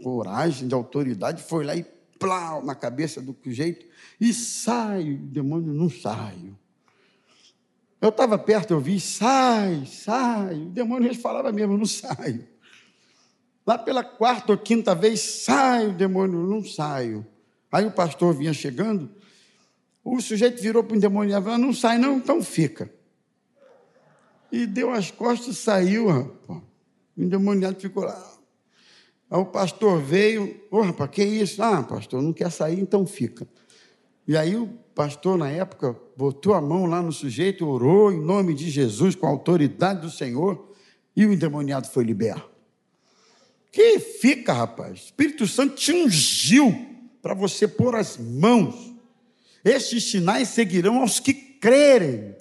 coragem, 0.03 0.69
de 0.69 0.75
autoridade, 0.75 1.43
foi 1.43 1.65
lá 1.65 1.75
e 1.75 1.85
plau 2.19 2.65
na 2.65 2.75
cabeça 2.75 3.21
do 3.21 3.37
jeito, 3.47 3.85
e 4.21 4.33
sai, 4.33 5.15
o 5.15 5.19
demônio 5.19 5.73
não 5.73 5.91
sai. 5.91 6.39
Eu 8.01 8.11
estava 8.11 8.39
perto, 8.39 8.73
eu 8.73 8.81
vi, 8.81 9.01
sai, 9.01 9.85
sai, 9.87 10.55
o 10.55 10.71
demônio 10.71 11.15
falava 11.15 11.51
mesmo, 11.53 11.77
não 11.77 11.87
sai. 11.87 12.49
Lá 13.71 13.79
pela 13.79 14.03
quarta 14.03 14.51
ou 14.51 14.59
quinta 14.59 14.97
vez, 14.97 15.21
saio, 15.21 15.93
demônio, 15.93 16.41
não 16.41 16.65
saio. 16.65 17.25
Aí 17.71 17.87
o 17.87 17.93
pastor 17.93 18.35
vinha 18.35 18.53
chegando, 18.53 19.09
o 20.03 20.21
sujeito 20.21 20.61
virou 20.61 20.83
para 20.83 20.95
o 20.95 20.97
endemoniado 20.97 21.45
e 21.45 21.45
falou, 21.45 21.67
não 21.67 21.73
sai 21.73 21.97
não, 21.97 22.17
então 22.17 22.43
fica. 22.43 22.93
E 24.51 24.67
deu 24.67 24.91
as 24.91 25.13
costas 25.13 25.55
e 25.55 25.55
saiu, 25.55 26.09
rapaz. 26.09 26.63
O 27.17 27.23
endemoniado 27.23 27.79
ficou 27.79 28.03
lá. 28.03 28.39
Aí 29.31 29.39
o 29.39 29.47
pastor 29.47 30.01
veio, 30.01 30.61
ô 30.69 30.79
oh, 30.79 30.83
rapaz, 30.83 31.09
que 31.13 31.23
isso? 31.23 31.63
Ah, 31.63 31.81
pastor, 31.81 32.21
não 32.21 32.33
quer 32.33 32.51
sair, 32.51 32.81
então 32.81 33.07
fica. 33.07 33.47
E 34.27 34.37
aí 34.37 34.57
o 34.57 34.67
pastor, 34.97 35.39
na 35.39 35.49
época, 35.49 35.97
botou 36.17 36.55
a 36.55 36.61
mão 36.61 36.87
lá 36.87 37.01
no 37.01 37.13
sujeito, 37.13 37.65
orou 37.65 38.11
em 38.11 38.21
nome 38.21 38.53
de 38.53 38.69
Jesus, 38.69 39.15
com 39.15 39.29
a 39.29 39.31
autoridade 39.31 40.01
do 40.01 40.11
Senhor, 40.11 40.73
e 41.15 41.25
o 41.25 41.33
endemoniado 41.33 41.87
foi 41.87 42.03
liberto. 42.03 42.50
Que 43.73 43.99
fica, 43.99 44.53
rapaz. 44.53 44.91
O 44.91 45.05
Espírito 45.05 45.47
Santo 45.47 45.77
te 45.77 45.93
ungiu 45.93 46.87
para 47.23 47.35
você 47.35 47.69
pôr 47.69 47.95
as 47.95 48.17
mãos. 48.17 48.93
Estes 49.65 50.11
sinais 50.11 50.49
seguirão 50.49 51.01
aos 51.01 51.21
que 51.21 51.33
crerem. 51.35 52.35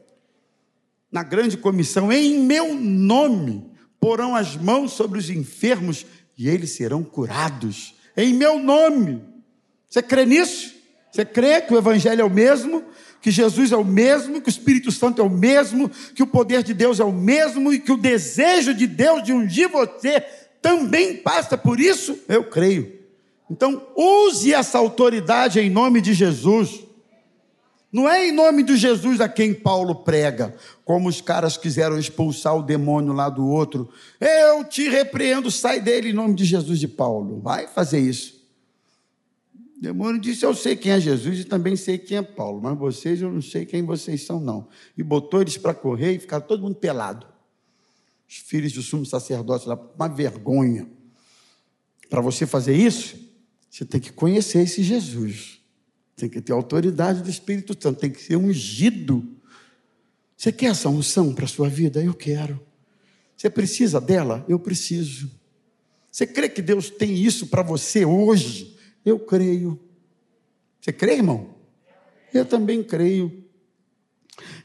Na 1.12 1.24
grande 1.24 1.58
comissão, 1.58 2.12
em 2.12 2.39
meu 2.39 2.74
nome, 2.74 3.72
porão 4.00 4.36
as 4.36 4.56
mãos 4.56 4.94
sobre 4.94 5.20
os 5.20 5.30
enfermos 5.30 6.06
e 6.38 6.48
eles 6.48 6.72
serão 6.72 7.04
curados. 7.04 7.96
Em 8.15 8.34
meu 8.34 8.60
nome. 8.60 9.22
Você 9.88 10.02
crê 10.02 10.26
nisso? 10.26 10.74
Você 11.12 11.26
crê 11.26 11.62
que 11.62 11.74
o 11.74 11.78
Evangelho 11.78 12.22
é 12.22 12.24
o 12.24 12.30
mesmo? 12.30 12.84
Que 13.22 13.32
Jesus 13.32 13.72
é 13.72 13.76
o 13.76 13.84
mesmo? 13.84 14.39
Que 14.39 14.48
o 14.48 14.52
Espírito 14.52 14.92
Santo 14.92 15.22
é 15.22 15.26
o 15.26 15.30
mesmo? 15.30 15.89
Que 15.89 16.24
o 16.24 16.28
poder 16.28 16.63
de 16.63 16.74
Deus 16.74 17.00
é 17.00 17.04
o 17.04 17.12
mesmo? 17.12 17.74
E 17.74 17.80
que 17.80 17.92
o 17.92 17.98
desejo 17.98 18.74
de 18.74 18.88
Deus 18.88 19.24
de 19.24 19.34
ungir 19.34 19.68
você 19.68 20.24
também 20.62 21.17
passa 21.17 21.58
por 21.58 21.80
isso? 21.80 22.19
Eu 22.28 22.43
creio. 22.43 23.00
Então, 23.50 23.88
use 23.95 24.54
essa 24.54 24.78
autoridade 24.78 25.60
em 25.60 25.69
nome 25.69 26.02
de 26.02 26.13
Jesus. 26.13 26.86
Não 27.91 28.08
é 28.08 28.28
em 28.28 28.32
nome 28.32 28.62
de 28.62 28.78
Jesus 28.78 29.19
a 29.19 29.28
quem 29.28 29.52
Paulo 29.52 29.95
prega, 29.95 30.56
como 30.86 31.10
os 31.10 31.22
caras 31.22 31.58
quiseram 31.58 31.98
expulsar 31.98 32.56
o 32.56 32.62
demônio 32.62 33.13
lá 33.13 33.30
do 33.30 33.48
outro. 33.48 33.89
Eu 34.19 34.63
te 34.63 34.88
repreendo, 34.88 35.50
sai 35.50 35.82
dele 35.82 36.10
em 36.10 36.13
nome 36.13 36.36
de 36.36 36.45
Jesus 36.45 36.80
de 36.80 36.88
Paulo. 36.88 37.41
Vai 37.41 37.67
fazer 37.67 38.00
isso. 38.00 38.39
O 39.76 39.82
demônio 39.82 40.22
disse: 40.22 40.45
Eu 40.45 40.54
sei 40.54 40.76
quem 40.76 40.91
é 40.91 41.00
Jesus 41.00 41.39
e 41.39 41.45
também 41.45 41.76
sei 41.76 41.98
quem 41.98 42.17
é 42.17 42.22
Paulo, 42.22 42.62
mas 42.62 42.78
vocês 42.78 43.19
eu 43.22 43.32
não 43.32 43.41
sei 43.41 43.65
quem 43.65 43.82
vocês 43.82 44.24
são, 44.24 44.39
não. 44.39 44.67
E 44.95 45.02
botou 45.02 45.41
eles 45.41 45.58
para 45.58 45.74
correr 45.74 46.13
e 46.13 46.19
ficar 46.19 46.41
todo 46.41 46.62
mundo 46.62 46.76
pelado 46.76 47.29
os 48.30 48.36
filhos 48.36 48.74
do 48.74 48.84
sumo 48.84 49.06
sacerdote 49.08 49.68
lá, 49.68 49.76
uma 49.76 50.08
vergonha. 50.08 50.88
Para 52.08 52.22
você 52.22 52.46
fazer 52.46 52.76
isso, 52.76 53.18
você 53.68 53.84
tem 53.84 54.00
que 54.00 54.13
conhecer 54.13 54.60
esse 54.60 54.84
Jesus. 54.84 55.60
Tem 56.15 56.30
que 56.30 56.39
ter 56.39 56.54
autoridade 56.54 57.24
do 57.24 57.30
Espírito 57.30 57.76
Santo, 57.82 58.00
tem 58.00 58.12
que 58.12 58.22
ser 58.22 58.36
ungido. 58.36 59.28
Você 60.38 60.52
quer 60.52 60.68
essa 60.68 60.89
unção 60.89 61.34
para 61.34 61.46
a 61.46 61.48
sua 61.48 61.68
vida? 61.68 62.04
Eu 62.04 62.13
quero. 62.13 62.62
Você 63.36 63.50
precisa 63.50 64.00
dela? 64.00 64.46
Eu 64.48 64.60
preciso. 64.60 65.32
Você 66.12 66.28
crê 66.28 66.50
que 66.50 66.62
Deus 66.62 66.89
tem 66.89 67.15
isso 67.15 67.48
para 67.48 67.63
você 67.63 68.06
hoje? 68.06 68.78
Eu 69.04 69.18
creio. 69.18 69.80
Você 70.80 70.94
crê, 70.94 71.13
irmão? 71.13 71.56
Eu 72.32 72.46
também 72.46 72.84
creio. 72.84 73.44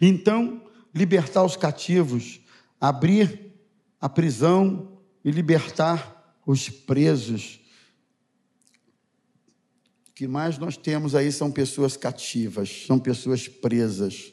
Então, 0.01 0.63
libertar 0.95 1.45
os 1.45 1.57
cativos, 1.57 2.41
abrir 2.81 3.44
a 4.05 4.09
prisão 4.11 4.99
e 5.25 5.31
libertar 5.31 6.39
os 6.45 6.69
presos. 6.69 7.59
O 10.11 10.13
que 10.13 10.29
mais 10.29 10.59
nós 10.59 10.77
temos 10.77 11.15
aí 11.15 11.33
são 11.33 11.51
pessoas 11.51 11.97
cativas, 11.97 12.85
são 12.87 12.99
pessoas 12.99 13.49
presas, 13.49 14.31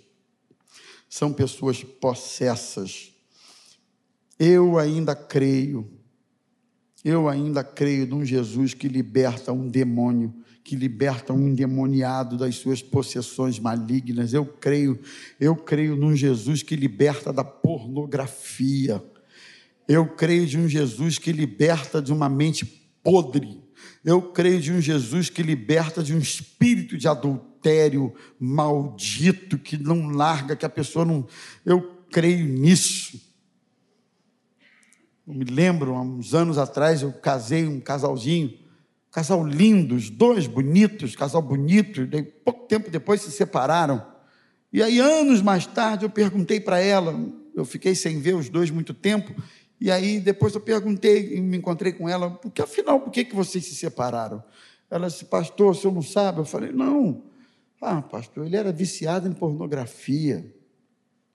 são 1.07 1.31
pessoas 1.31 1.85
possessas. 1.85 3.13
Eu 4.37 4.77
ainda 4.77 5.15
creio 5.15 5.89
Eu 7.03 7.29
ainda 7.29 7.63
creio 7.63 8.05
num 8.05 8.23
Jesus 8.25 8.73
que 8.73 8.87
liberta 8.87 9.51
um 9.51 9.67
demônio, 9.67 10.35
que 10.63 10.75
liberta 10.75 11.33
um 11.33 11.47
endemoniado 11.47 12.37
das 12.37 12.57
suas 12.57 12.81
possessões 12.81 13.57
malignas. 13.57 14.33
Eu 14.33 14.45
creio, 14.45 14.99
eu 15.39 15.55
creio 15.55 15.95
num 15.95 16.15
Jesus 16.15 16.61
que 16.61 16.75
liberta 16.75 17.33
da 17.33 17.43
pornografia. 17.43 19.03
Eu 19.87 20.07
creio 20.07 20.45
de 20.45 20.57
um 20.57 20.67
Jesus 20.67 21.17
que 21.17 21.31
liberta 21.31 22.01
de 22.01 22.13
uma 22.13 22.29
mente 22.29 22.65
podre. 23.03 23.61
Eu 24.03 24.21
creio 24.21 24.59
de 24.59 24.71
um 24.71 24.81
Jesus 24.81 25.29
que 25.29 25.43
liberta 25.43 26.01
de 26.01 26.13
um 26.13 26.19
espírito 26.19 26.97
de 26.97 27.07
adultério 27.07 28.13
maldito 28.39 29.57
que 29.57 29.77
não 29.77 30.09
larga, 30.09 30.55
que 30.55 30.65
a 30.65 30.69
pessoa 30.69 31.05
não. 31.05 31.27
Eu 31.65 32.05
creio 32.09 32.45
nisso. 32.47 33.19
Eu 35.27 35.33
me 35.33 35.45
lembro, 35.45 35.95
há 35.95 36.01
uns 36.01 36.33
anos 36.33 36.57
atrás, 36.57 37.01
eu 37.01 37.13
casei 37.13 37.67
um 37.67 37.79
casalzinho, 37.79 38.57
casal 39.11 39.45
lindo, 39.45 39.95
os 39.95 40.09
dois 40.09 40.47
bonitos, 40.47 41.15
casal 41.15 41.41
bonito, 41.41 42.01
pouco 42.43 42.67
tempo 42.67 42.89
depois 42.89 43.21
se 43.21 43.31
separaram. 43.31 44.05
E 44.73 44.81
aí, 44.81 44.99
anos 44.99 45.41
mais 45.41 45.65
tarde, 45.65 46.05
eu 46.05 46.09
perguntei 46.09 46.59
para 46.59 46.79
ela, 46.79 47.13
eu 47.53 47.65
fiquei 47.65 47.93
sem 47.93 48.19
ver 48.19 48.35
os 48.35 48.49
dois 48.49 48.71
muito 48.71 48.93
tempo, 48.93 49.35
e 49.81 49.89
aí 49.89 50.19
depois 50.19 50.53
eu 50.53 50.61
perguntei, 50.61 51.41
me 51.41 51.57
encontrei 51.57 51.91
com 51.91 52.07
ela, 52.07 52.29
porque 52.29 52.61
afinal, 52.61 52.99
por 52.99 53.09
que, 53.09 53.25
que 53.25 53.35
vocês 53.35 53.65
se 53.65 53.73
separaram? 53.73 54.43
Ela 54.91 55.07
disse, 55.07 55.25
pastor, 55.25 55.71
o 55.71 55.73
senhor 55.73 55.91
não 55.91 56.03
sabe? 56.03 56.37
Eu 56.37 56.45
falei, 56.45 56.71
não. 56.71 57.23
Ah, 57.81 57.99
pastor, 57.99 58.45
ele 58.45 58.55
era 58.55 58.71
viciado 58.71 59.27
em 59.27 59.33
pornografia, 59.33 60.53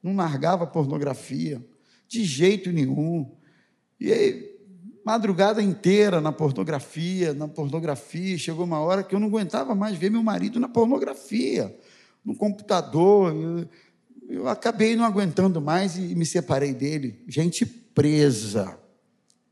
não 0.00 0.14
largava 0.14 0.64
pornografia, 0.64 1.60
de 2.06 2.22
jeito 2.22 2.70
nenhum. 2.70 3.28
E 3.98 4.12
aí, 4.12 4.56
madrugada 5.04 5.60
inteira 5.60 6.20
na 6.20 6.30
pornografia, 6.30 7.34
na 7.34 7.48
pornografia, 7.48 8.38
chegou 8.38 8.64
uma 8.64 8.78
hora 8.78 9.02
que 9.02 9.12
eu 9.12 9.18
não 9.18 9.26
aguentava 9.26 9.74
mais 9.74 9.96
ver 9.96 10.08
meu 10.08 10.22
marido 10.22 10.60
na 10.60 10.68
pornografia, 10.68 11.76
no 12.24 12.36
computador. 12.36 13.34
Eu, 13.34 13.68
eu 14.28 14.48
acabei 14.48 14.94
não 14.94 15.04
aguentando 15.04 15.60
mais 15.60 15.98
e 15.98 16.14
me 16.14 16.24
separei 16.24 16.72
dele. 16.72 17.24
Gente 17.26 17.85
presa. 17.96 18.78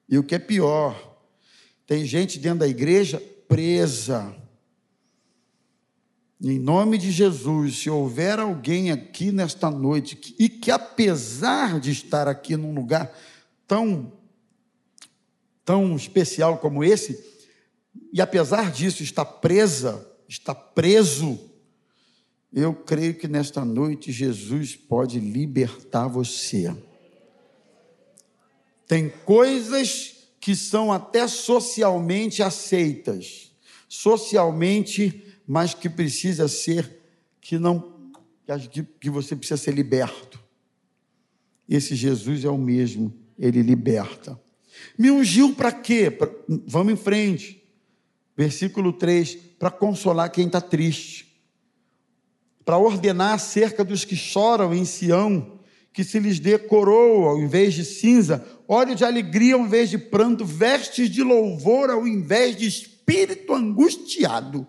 E 0.07 0.19
o 0.19 0.23
que 0.23 0.35
é 0.35 0.39
pior, 0.39 1.19
tem 1.87 2.05
gente 2.05 2.39
dentro 2.39 2.59
da 2.59 2.69
igreja 2.69 3.19
presa. 3.49 4.37
Em 6.43 6.59
nome 6.59 6.99
de 6.99 7.11
Jesus, 7.11 7.79
se 7.79 7.89
houver 7.89 8.39
alguém 8.39 8.91
aqui 8.91 9.33
nesta 9.33 9.71
noite 9.71 10.35
e 10.39 10.51
que 10.51 10.71
apesar 10.71 11.81
de 11.81 11.91
estar 11.91 12.29
aqui 12.29 12.55
num 12.55 12.75
lugar 12.75 13.11
tão 13.67 14.13
tão 15.65 15.97
especial 15.97 16.59
como 16.59 16.85
esse, 16.85 17.19
e 18.13 18.21
apesar 18.21 18.71
disso 18.71 19.03
está 19.03 19.25
presa, 19.25 20.07
está 20.29 20.55
preso, 20.55 21.41
eu 22.53 22.75
creio 22.75 23.15
que 23.15 23.27
nesta 23.27 23.65
noite 23.65 24.13
Jesus 24.13 24.77
pode 24.77 25.19
libertar 25.19 26.07
você. 26.07 26.71
Tem 28.87 29.09
coisas 29.25 30.29
que 30.41 30.55
são 30.55 30.93
até 30.93 31.27
socialmente 31.27 32.43
aceitas, 32.43 33.53
socialmente, 33.89 35.25
mas 35.47 35.73
que 35.73 35.89
precisa 35.89 36.49
ser 36.49 37.01
que 37.41 37.59
não 37.59 37.95
que, 39.01 39.09
você 39.09 39.35
precisa 39.35 39.57
ser 39.57 39.73
liberto. 39.73 40.39
Esse 41.69 41.95
Jesus 41.95 42.45
é 42.45 42.49
o 42.51 42.59
mesmo, 42.59 43.13
ele 43.39 43.63
liberta. 43.63 44.39
Me 44.99 45.11
ungiu 45.11 45.55
para 45.55 45.73
quê? 45.73 46.11
Pra, 46.11 46.29
vamos 46.67 46.93
em 46.93 46.97
frente. 46.97 47.63
Versículo 48.37 48.93
3: 48.93 49.37
para 49.59 49.71
consolar 49.71 50.31
quem 50.31 50.47
está 50.47 50.61
triste, 50.61 51.43
para 52.65 52.77
ordenar 52.77 53.35
acerca 53.35 53.85
dos 53.85 54.05
que 54.05 54.17
choram 54.17 54.75
em 54.75 54.85
Sião, 54.85 55.54
que 55.95 56.03
se 56.03 56.19
lhes 56.19 56.41
dê 56.41 56.59
coroa 56.59 57.31
ao 57.31 57.39
invés 57.39 57.73
de 57.73 57.85
cinza, 57.85 58.45
óleo 58.67 58.97
de 58.97 59.05
alegria 59.05 59.55
ao 59.55 59.61
invés 59.61 59.89
de 59.89 59.97
pranto, 59.97 60.45
vestes 60.45 61.09
de 61.09 61.23
louvor 61.23 61.89
ao 61.89 62.07
invés 62.07 62.57
de 62.57 62.67
espírito 62.67 63.55
angustiado. 63.55 64.67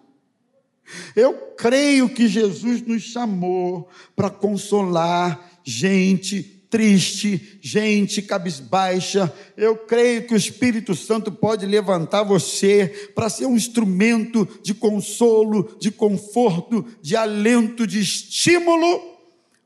Eu 1.15 1.33
creio 1.57 2.07
que 2.07 2.27
Jesus 2.27 2.83
nos 2.83 3.01
chamou 3.01 3.89
para 4.15 4.29
consolar 4.29 5.59
gente 5.63 6.43
triste, 6.69 7.57
gente 7.59 8.21
cabisbaixa. 8.21 9.33
Eu 9.57 9.77
creio 9.77 10.27
que 10.27 10.33
o 10.35 10.37
Espírito 10.37 10.93
Santo 10.93 11.31
pode 11.31 11.65
levantar 11.65 12.21
você 12.21 13.09
para 13.15 13.29
ser 13.29 13.47
um 13.47 13.55
instrumento 13.55 14.47
de 14.61 14.75
consolo, 14.75 15.75
de 15.79 15.89
conforto, 15.89 16.85
de 17.01 17.15
alento, 17.15 17.87
de 17.87 17.99
estímulo 17.99 19.14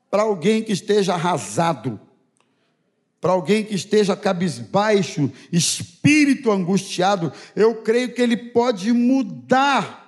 para 0.10 0.24
alguém 0.24 0.64
que 0.64 0.72
esteja 0.72 1.14
arrasado, 1.14 2.00
para 3.22 3.32
alguém 3.32 3.64
que 3.64 3.76
esteja 3.76 4.16
cabisbaixo, 4.16 5.32
espírito 5.52 6.52
angustiado. 6.52 7.32
Eu 7.56 7.82
creio 7.82 8.14
que 8.14 8.22
ele 8.22 8.38
pode 8.38 8.92
mudar 8.94 10.00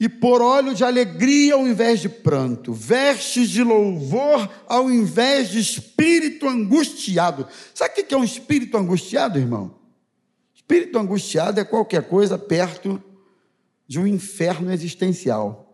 e 0.00 0.08
por 0.08 0.40
óleo 0.40 0.74
de 0.74 0.82
alegria 0.82 1.52
ao 1.52 1.68
invés 1.68 2.00
de 2.00 2.08
pranto, 2.08 2.72
vestes 2.72 3.50
de 3.50 3.62
louvor 3.62 4.48
ao 4.66 4.90
invés 4.90 5.50
de 5.50 5.60
espírito 5.60 6.48
angustiado. 6.48 7.46
Sabe 7.74 8.00
o 8.00 8.04
que 8.06 8.14
é 8.14 8.16
um 8.16 8.24
espírito 8.24 8.78
angustiado, 8.78 9.38
irmão? 9.38 9.78
Espírito 10.54 10.98
angustiado 10.98 11.60
é 11.60 11.64
qualquer 11.64 12.08
coisa 12.08 12.38
perto 12.38 13.02
de 13.86 14.00
um 14.00 14.06
inferno 14.06 14.72
existencial, 14.72 15.69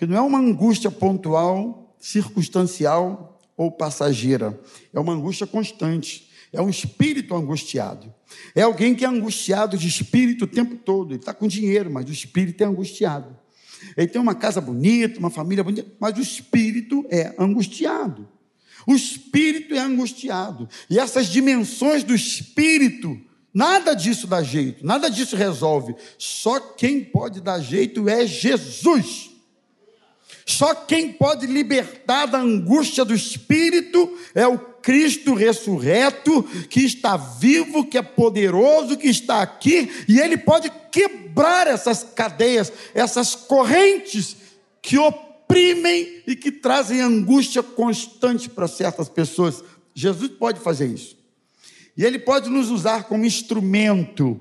que 0.00 0.06
não 0.06 0.16
é 0.16 0.20
uma 0.22 0.38
angústia 0.38 0.90
pontual, 0.90 1.94
circunstancial 2.00 3.38
ou 3.54 3.70
passageira, 3.70 4.58
é 4.94 4.98
uma 4.98 5.12
angústia 5.12 5.46
constante. 5.46 6.26
É 6.50 6.62
um 6.62 6.70
espírito 6.70 7.34
angustiado. 7.34 8.12
É 8.54 8.62
alguém 8.62 8.94
que 8.94 9.04
é 9.04 9.08
angustiado 9.08 9.76
de 9.76 9.86
espírito 9.86 10.46
o 10.46 10.48
tempo 10.48 10.74
todo. 10.74 11.10
Ele 11.10 11.20
está 11.20 11.34
com 11.34 11.46
dinheiro, 11.46 11.90
mas 11.90 12.08
o 12.08 12.12
espírito 12.12 12.64
é 12.64 12.66
angustiado. 12.66 13.36
Ele 13.94 14.06
tem 14.06 14.20
uma 14.20 14.34
casa 14.34 14.58
bonita, 14.58 15.18
uma 15.18 15.28
família 15.28 15.62
bonita, 15.62 15.86
mas 16.00 16.16
o 16.16 16.22
espírito 16.22 17.04
é 17.10 17.34
angustiado. 17.38 18.26
O 18.86 18.94
espírito 18.94 19.74
é 19.74 19.80
angustiado. 19.80 20.66
E 20.88 20.98
essas 20.98 21.26
dimensões 21.26 22.02
do 22.02 22.14
espírito, 22.14 23.20
nada 23.52 23.92
disso 23.92 24.26
dá 24.26 24.42
jeito, 24.42 24.84
nada 24.84 25.10
disso 25.10 25.36
resolve. 25.36 25.94
Só 26.16 26.58
quem 26.58 27.04
pode 27.04 27.42
dar 27.42 27.60
jeito 27.60 28.08
é 28.08 28.26
Jesus. 28.26 29.29
Só 30.50 30.74
quem 30.74 31.12
pode 31.12 31.46
libertar 31.46 32.26
da 32.26 32.38
angústia 32.38 33.04
do 33.04 33.14
espírito 33.14 34.18
é 34.34 34.48
o 34.48 34.58
Cristo 34.58 35.32
ressurreto, 35.32 36.42
que 36.68 36.80
está 36.80 37.16
vivo, 37.16 37.86
que 37.86 37.96
é 37.96 38.02
poderoso, 38.02 38.96
que 38.96 39.06
está 39.06 39.42
aqui, 39.42 39.88
e 40.08 40.18
ele 40.18 40.36
pode 40.36 40.68
quebrar 40.90 41.68
essas 41.68 42.02
cadeias, 42.02 42.72
essas 42.92 43.36
correntes 43.36 44.36
que 44.82 44.98
oprimem 44.98 46.20
e 46.26 46.34
que 46.34 46.50
trazem 46.50 47.00
angústia 47.00 47.62
constante 47.62 48.48
para 48.48 48.66
certas 48.66 49.08
pessoas. 49.08 49.62
Jesus 49.94 50.32
pode 50.32 50.58
fazer 50.58 50.88
isso. 50.88 51.16
E 51.96 52.04
ele 52.04 52.18
pode 52.18 52.50
nos 52.50 52.70
usar 52.70 53.04
como 53.04 53.24
instrumento 53.24 54.40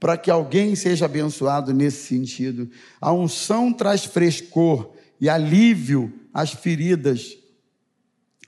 para 0.00 0.16
que 0.16 0.30
alguém 0.30 0.74
seja 0.74 1.04
abençoado 1.04 1.74
nesse 1.74 2.06
sentido. 2.06 2.70
A 2.98 3.12
unção 3.12 3.70
traz 3.74 4.06
frescor 4.06 4.96
e 5.20 5.28
alívio 5.28 6.12
às 6.32 6.52
feridas 6.52 7.36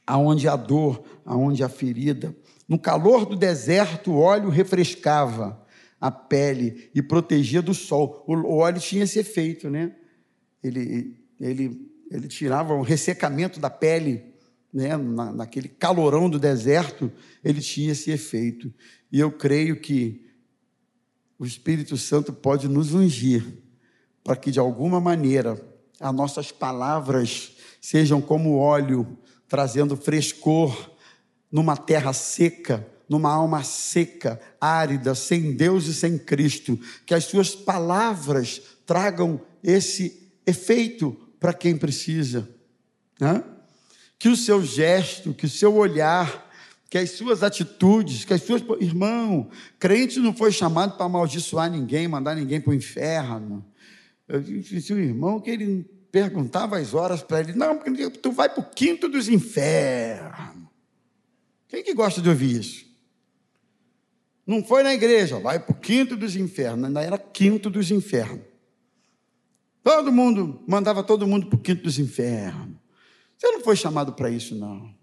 aonde 0.07 0.49
a 0.49 0.57
dor, 0.57 1.05
aonde 1.25 1.63
a 1.63 1.69
ferida. 1.69 2.35
No 2.69 2.79
calor 2.79 3.25
do 3.25 3.37
deserto, 3.37 4.13
o 4.13 4.19
óleo 4.19 4.49
refrescava 4.49 5.65
a 6.01 6.11
pele 6.11 6.91
e 6.95 7.03
protegia 7.03 7.63
do 7.63 7.75
sol. 7.75 8.25
O 8.27 8.57
óleo 8.57 8.81
tinha 8.81 9.05
esse 9.05 9.19
efeito, 9.19 9.71
né? 9.71 9.95
Ele, 10.63 11.17
ele, 11.41 11.91
ele 12.11 12.29
tirava 12.29 12.75
o 12.75 12.83
ressecamento 12.83 13.61
da 13.61 13.71
pele, 13.71 14.25
né? 14.73 14.97
Na, 14.97 15.33
naquele 15.33 15.69
calorão 15.69 16.29
do 16.29 16.39
deserto, 16.39 17.11
ele 17.45 17.61
tinha 17.61 17.93
esse 17.93 18.11
efeito. 18.11 18.73
E 19.13 19.21
eu 19.21 19.31
creio 19.31 19.81
que 19.81 20.27
o 21.39 21.47
Espírito 21.47 21.97
Santo 21.97 22.33
pode 22.33 22.69
nos 22.69 22.93
ungir 22.95 23.45
para 24.23 24.37
que, 24.37 24.51
de 24.51 24.59
alguma 24.59 25.01
maneira, 25.01 25.70
as 26.01 26.15
nossas 26.15 26.51
palavras 26.51 27.53
sejam 27.81 28.21
como 28.21 28.57
óleo 28.57 29.19
trazendo 29.47 29.97
frescor 29.97 30.91
numa 31.53 31.77
terra 31.77 32.13
seca, 32.13 32.87
numa 33.09 33.31
alma 33.31 33.63
seca, 33.63 34.41
árida, 34.61 35.15
sem 35.15 35.53
Deus 35.53 35.87
e 35.87 35.95
sem 35.95 36.17
Cristo. 36.17 36.79
Que 37.05 37.13
as 37.13 37.25
suas 37.25 37.55
palavras 37.55 38.63
tragam 38.87 39.41
esse 39.63 40.33
efeito 40.47 41.17
para 41.39 41.53
quem 41.53 41.77
precisa. 41.77 42.49
Né? 43.21 43.43
Que 44.19 44.29
o 44.29 44.37
seu 44.37 44.65
gesto, 44.65 45.35
que 45.35 45.47
o 45.47 45.51
seu 45.51 45.75
olhar, 45.75 46.49
que 46.89 46.97
as 46.97 47.11
suas 47.11 47.43
atitudes, 47.43 48.25
que 48.25 48.33
as 48.33 48.43
suas. 48.43 48.63
Irmão, 48.81 49.51
crente 49.79 50.19
não 50.19 50.33
foi 50.33 50.53
chamado 50.53 50.97
para 50.97 51.07
amaldiçoar 51.07 51.71
ninguém, 51.71 52.09
mandar 52.09 52.35
ninguém 52.35 52.61
para 52.61 52.71
o 52.71 52.75
inferno. 52.75 53.65
Eu 54.33 54.41
disse 54.41 54.93
o 54.93 54.99
irmão 54.99 55.41
que 55.41 55.51
ele 55.51 55.83
perguntava 56.13 56.79
as 56.79 56.95
horas 56.95 57.21
para 57.21 57.41
ele: 57.41 57.53
não, 57.53 57.77
porque 57.79 58.09
tu 58.11 58.31
vai 58.31 58.49
para 58.49 58.61
o 58.61 58.71
quinto 58.71 59.09
dos 59.09 59.29
infernos. 59.29 60.69
Quem 61.67 61.83
que 61.83 61.93
gosta 61.93 62.23
de 62.23 62.29
ouvir 62.29 62.61
isso? 62.61 62.87
Não 64.47 64.65
foi 64.65 64.85
na 64.85 64.95
igreja, 64.95 65.39
vai 65.41 65.59
para 65.59 65.73
o 65.73 65.79
quinto 65.79 66.17
dos 66.17 66.37
infernos, 66.37 66.85
ainda 66.85 67.03
era 67.03 67.19
quinto 67.19 67.69
dos 67.69 67.91
infernos. 67.91 68.45
Todo 69.83 70.13
mundo, 70.13 70.63
mandava 70.67 71.03
todo 71.03 71.27
mundo 71.27 71.47
para 71.47 71.57
o 71.57 71.61
quinto 71.61 71.83
dos 71.83 71.99
infernos. 71.99 72.77
Você 73.37 73.51
não 73.51 73.61
foi 73.61 73.75
chamado 73.75 74.13
para 74.13 74.31
isso, 74.31 74.55
não. 74.55 74.95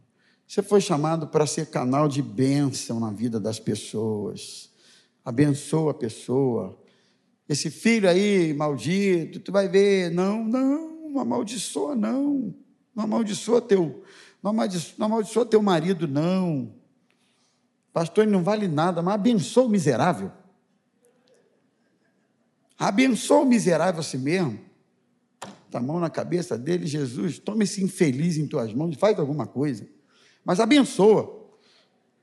Você 0.47 0.61
foi 0.61 0.80
chamado 0.80 1.28
para 1.28 1.45
ser 1.45 1.67
canal 1.67 2.07
de 2.07 2.21
bênção 2.21 2.99
na 2.99 3.11
vida 3.11 3.39
das 3.39 3.59
pessoas. 3.59 4.69
Abençoa 5.25 5.91
a 5.91 5.95
pessoa. 5.95 6.78
Esse 7.48 7.70
filho 7.70 8.10
aí, 8.10 8.54
maldito, 8.54 9.39
tu 9.39 9.52
vai 9.52 9.68
ver. 9.68 10.12
Não, 10.12 10.43
não, 10.43 11.10
não 11.10 11.22
amaldiçoa, 11.22 11.95
não. 11.95 12.54
Não 12.95 13.04
amaldiçoa 13.04 13.62
teu, 13.62 14.04
não 14.41 14.52
amaldiçoa, 14.52 14.95
não 14.98 15.06
amaldiçoa 15.06 15.45
teu 15.45 15.62
marido, 15.62 16.08
não. 16.08 16.74
Pastor, 17.93 18.24
ele 18.24 18.32
não 18.32 18.43
vale 18.43 18.68
nada, 18.68 19.02
mas 19.02 19.14
abençoa 19.14 19.66
o 19.66 19.70
miserável. 19.70 20.32
Abençoa 22.78 23.41
o 23.41 23.45
miserável 23.45 24.00
a 24.00 24.04
si 24.04 24.18
mesmo. 24.18 24.60
Tá 25.70 25.78
a 25.80 25.82
mão 25.82 26.00
na 26.00 26.10
cabeça 26.10 26.58
dele, 26.58 26.88
Jesus, 26.88 27.38
toma 27.38 27.64
esse 27.64 27.84
infeliz 27.84 28.38
em 28.38 28.48
tuas 28.48 28.74
mãos 28.74 28.95
faz 28.95 29.20
alguma 29.20 29.45
coisa 29.45 29.88
mas 30.48 30.62
abençoa. 30.62 31.45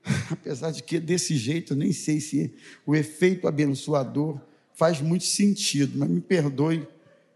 Apesar 0.31 0.71
de 0.71 0.81
que 0.81 0.99
desse 0.99 1.37
jeito 1.37 1.73
eu 1.73 1.77
nem 1.77 1.91
sei 1.91 2.19
se 2.19 2.55
o 2.83 2.95
efeito 2.95 3.47
abençoador 3.47 4.41
faz 4.75 5.01
muito 5.01 5.23
sentido, 5.23 5.97
mas 5.97 6.09
me 6.09 6.21
perdoe 6.21 6.87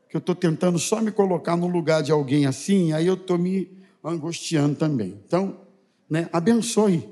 que 0.10 0.16
eu 0.16 0.20
estou 0.20 0.36
tentando 0.36 0.78
só 0.78 1.02
me 1.02 1.12
colocar 1.12 1.56
no 1.56 1.68
lugar 1.68 2.04
de 2.04 2.12
alguém 2.12 2.46
assim, 2.46 2.94
aí 2.94 3.08
eu 3.08 3.14
estou 3.14 3.38
me 3.38 3.72
angustiando 4.04 4.76
também. 4.76 5.20
Então, 5.26 5.62
né, 6.10 6.30
abençoe. 6.34 7.08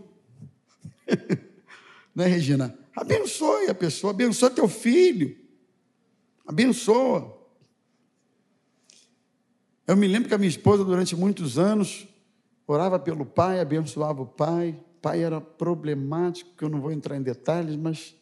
né, 2.14 2.26
Regina? 2.28 2.78
Abençoe 2.96 3.70
a 3.70 3.76
pessoa, 3.76 4.12
abençoe 4.12 4.50
teu 4.50 4.68
filho. 4.68 5.38
Abençoa. 6.46 7.38
Eu 9.86 9.96
me 9.96 10.08
lembro 10.08 10.28
que 10.28 10.36
a 10.36 10.38
minha 10.38 10.50
esposa, 10.50 10.84
durante 10.84 11.16
muitos 11.16 11.58
anos, 11.58 12.08
orava 12.66 13.00
pelo 13.00 13.26
pai, 13.26 13.60
abençoava 13.60 14.24
o 14.24 14.26
pai. 14.26 14.78
O 14.98 15.00
pai 15.00 15.24
era 15.24 15.40
problemático, 15.40 16.50
que 16.58 16.64
eu 16.64 16.70
não 16.70 16.82
vou 16.82 16.92
entrar 16.92 17.16
em 17.16 17.22
detalhes, 17.22 17.76
mas. 17.76 18.17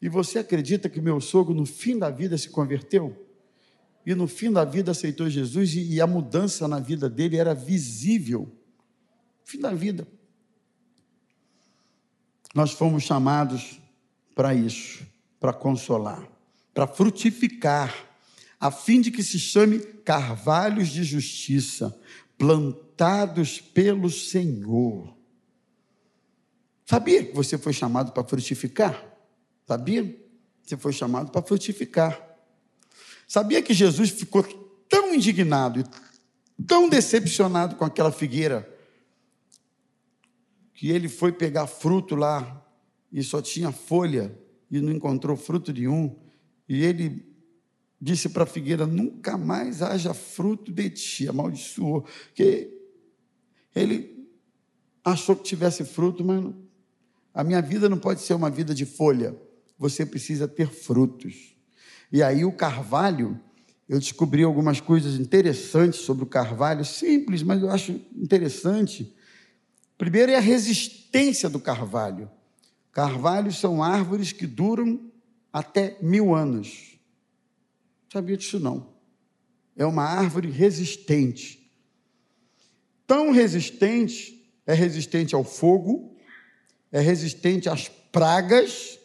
E 0.00 0.08
você 0.08 0.38
acredita 0.38 0.88
que 0.88 1.00
meu 1.00 1.20
sogro, 1.20 1.54
no 1.54 1.66
fim 1.66 1.98
da 1.98 2.08
vida, 2.08 2.38
se 2.38 2.48
converteu? 2.48 3.26
E 4.04 4.14
no 4.14 4.26
fim 4.26 4.50
da 4.50 4.64
vida 4.64 4.92
aceitou 4.92 5.28
Jesus 5.28 5.74
e, 5.74 6.00
a 6.00 6.06
mudança 6.06 6.66
na 6.66 6.80
vida 6.80 7.08
dele 7.08 7.36
era 7.36 7.54
visível. 7.54 8.50
Fim 9.44 9.60
da 9.60 9.74
vida. 9.74 10.08
Nós 12.54 12.72
fomos 12.72 13.02
chamados 13.02 13.78
para 14.34 14.54
isso, 14.54 15.06
para 15.38 15.52
consolar, 15.52 16.26
para 16.72 16.86
frutificar, 16.86 17.94
a 18.58 18.70
fim 18.70 19.00
de 19.00 19.10
que 19.10 19.22
se 19.22 19.38
chame 19.38 19.78
carvalhos 19.78 20.88
de 20.88 21.04
justiça, 21.04 21.96
plantados 22.36 23.60
pelo 23.60 24.10
Senhor. 24.10 25.14
Sabia 26.86 27.24
que 27.24 27.34
você 27.34 27.56
foi 27.56 27.72
chamado 27.72 28.12
para 28.12 28.24
frutificar? 28.24 29.09
Sabia? 29.70 30.20
Você 30.64 30.76
foi 30.76 30.92
chamado 30.92 31.30
para 31.30 31.42
frutificar. 31.42 32.20
Sabia 33.28 33.62
que 33.62 33.72
Jesus 33.72 34.10
ficou 34.10 34.42
tão 34.88 35.14
indignado 35.14 35.78
e 36.58 36.62
tão 36.64 36.88
decepcionado 36.88 37.76
com 37.76 37.84
aquela 37.84 38.10
figueira 38.10 38.68
que 40.74 40.90
ele 40.90 41.08
foi 41.08 41.30
pegar 41.30 41.68
fruto 41.68 42.16
lá 42.16 42.66
e 43.12 43.22
só 43.22 43.40
tinha 43.40 43.70
folha 43.70 44.36
e 44.68 44.80
não 44.80 44.90
encontrou 44.90 45.36
fruto 45.36 45.72
nenhum. 45.72 46.18
E 46.68 46.82
ele 46.82 47.24
disse 48.00 48.28
para 48.28 48.42
a 48.42 48.46
figueira: 48.46 48.88
nunca 48.88 49.38
mais 49.38 49.82
haja 49.82 50.12
fruto 50.12 50.72
de 50.72 50.90
ti, 50.90 51.28
amaldiçoou. 51.28 52.04
Que 52.34 52.76
ele 53.72 54.28
achou 55.04 55.36
que 55.36 55.44
tivesse 55.44 55.84
fruto, 55.84 56.24
mas 56.24 56.52
a 57.32 57.44
minha 57.44 57.62
vida 57.62 57.88
não 57.88 57.98
pode 57.98 58.20
ser 58.20 58.34
uma 58.34 58.50
vida 58.50 58.74
de 58.74 58.84
folha, 58.84 59.40
você 59.80 60.04
precisa 60.04 60.46
ter 60.46 60.68
frutos. 60.68 61.56
E 62.12 62.22
aí 62.22 62.44
o 62.44 62.52
carvalho, 62.52 63.40
eu 63.88 63.98
descobri 63.98 64.42
algumas 64.42 64.78
coisas 64.78 65.18
interessantes 65.18 66.00
sobre 66.00 66.22
o 66.22 66.26
carvalho, 66.26 66.84
simples, 66.84 67.42
mas 67.42 67.62
eu 67.62 67.70
acho 67.70 67.92
interessante. 68.14 69.16
Primeiro 69.96 70.32
é 70.32 70.36
a 70.36 70.40
resistência 70.40 71.48
do 71.48 71.58
carvalho. 71.58 72.30
Carvalhos 72.92 73.58
são 73.58 73.82
árvores 73.82 74.32
que 74.32 74.46
duram 74.46 75.10
até 75.50 75.96
mil 76.02 76.34
anos. 76.34 76.98
Sabia 78.12 78.36
disso 78.36 78.60
não. 78.60 78.92
É 79.74 79.86
uma 79.86 80.04
árvore 80.04 80.50
resistente. 80.50 81.72
Tão 83.06 83.30
resistente, 83.30 84.52
é 84.66 84.74
resistente 84.74 85.34
ao 85.34 85.42
fogo, 85.42 86.14
é 86.92 87.00
resistente 87.00 87.66
às 87.66 87.88
pragas, 87.88 88.99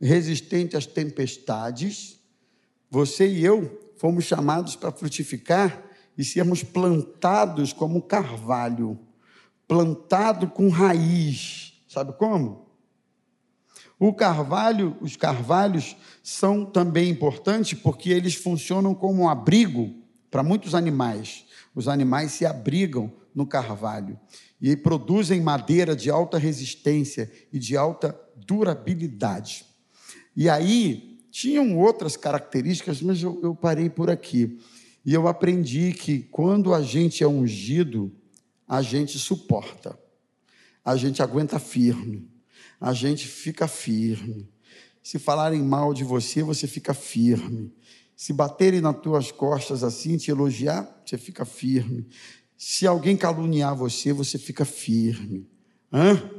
resistente 0.00 0.76
às 0.76 0.86
tempestades. 0.86 2.18
Você 2.90 3.28
e 3.28 3.44
eu 3.44 3.92
fomos 3.96 4.24
chamados 4.24 4.76
para 4.76 4.92
frutificar 4.92 5.84
e 6.16 6.24
sermos 6.24 6.62
plantados 6.62 7.72
como 7.72 7.98
um 7.98 8.00
carvalho, 8.00 8.98
plantado 9.66 10.48
com 10.48 10.68
raiz. 10.68 11.74
Sabe 11.88 12.12
como? 12.12 12.68
O 13.98 14.12
carvalho, 14.12 14.96
os 15.00 15.16
carvalhos 15.16 15.96
são 16.22 16.64
também 16.64 17.10
importantes 17.10 17.78
porque 17.78 18.10
eles 18.10 18.34
funcionam 18.34 18.94
como 18.94 19.22
um 19.22 19.28
abrigo 19.28 19.92
para 20.30 20.42
muitos 20.42 20.74
animais. 20.74 21.44
Os 21.74 21.88
animais 21.88 22.32
se 22.32 22.46
abrigam 22.46 23.12
no 23.34 23.46
carvalho 23.46 24.18
e 24.60 24.76
produzem 24.76 25.40
madeira 25.40 25.96
de 25.96 26.10
alta 26.10 26.38
resistência 26.38 27.30
e 27.52 27.58
de 27.58 27.76
alta 27.76 28.18
durabilidade. 28.36 29.67
E 30.38 30.48
aí 30.48 31.18
tinham 31.30 31.78
outras 31.78 32.16
características, 32.16 33.02
mas 33.02 33.22
eu, 33.22 33.38
eu 33.42 33.54
parei 33.54 33.90
por 33.90 34.08
aqui. 34.08 34.58
E 35.04 35.12
eu 35.12 35.28
aprendi 35.28 35.92
que 35.92 36.20
quando 36.20 36.72
a 36.72 36.80
gente 36.80 37.22
é 37.22 37.28
ungido, 37.28 38.10
a 38.66 38.80
gente 38.80 39.18
suporta, 39.18 39.98
a 40.84 40.96
gente 40.96 41.20
aguenta 41.20 41.58
firme 41.58 42.38
a 42.80 42.92
gente 42.92 43.26
fica 43.26 43.66
firme. 43.66 44.48
Se 45.02 45.18
falarem 45.18 45.62
mal 45.62 45.92
de 45.92 46.04
você, 46.04 46.42
você 46.42 46.66
fica 46.66 46.94
firme. 46.94 47.72
Se 48.14 48.32
baterem 48.32 48.80
nas 48.80 49.00
tuas 49.00 49.32
costas 49.32 49.82
assim, 49.82 50.16
te 50.16 50.30
elogiar, 50.30 51.02
você 51.04 51.16
fica 51.16 51.44
firme. 51.44 52.06
Se 52.56 52.86
alguém 52.86 53.16
caluniar 53.16 53.74
você, 53.74 54.12
você 54.12 54.38
fica 54.38 54.64
firme. 54.64 55.48
Hã? 55.92 56.30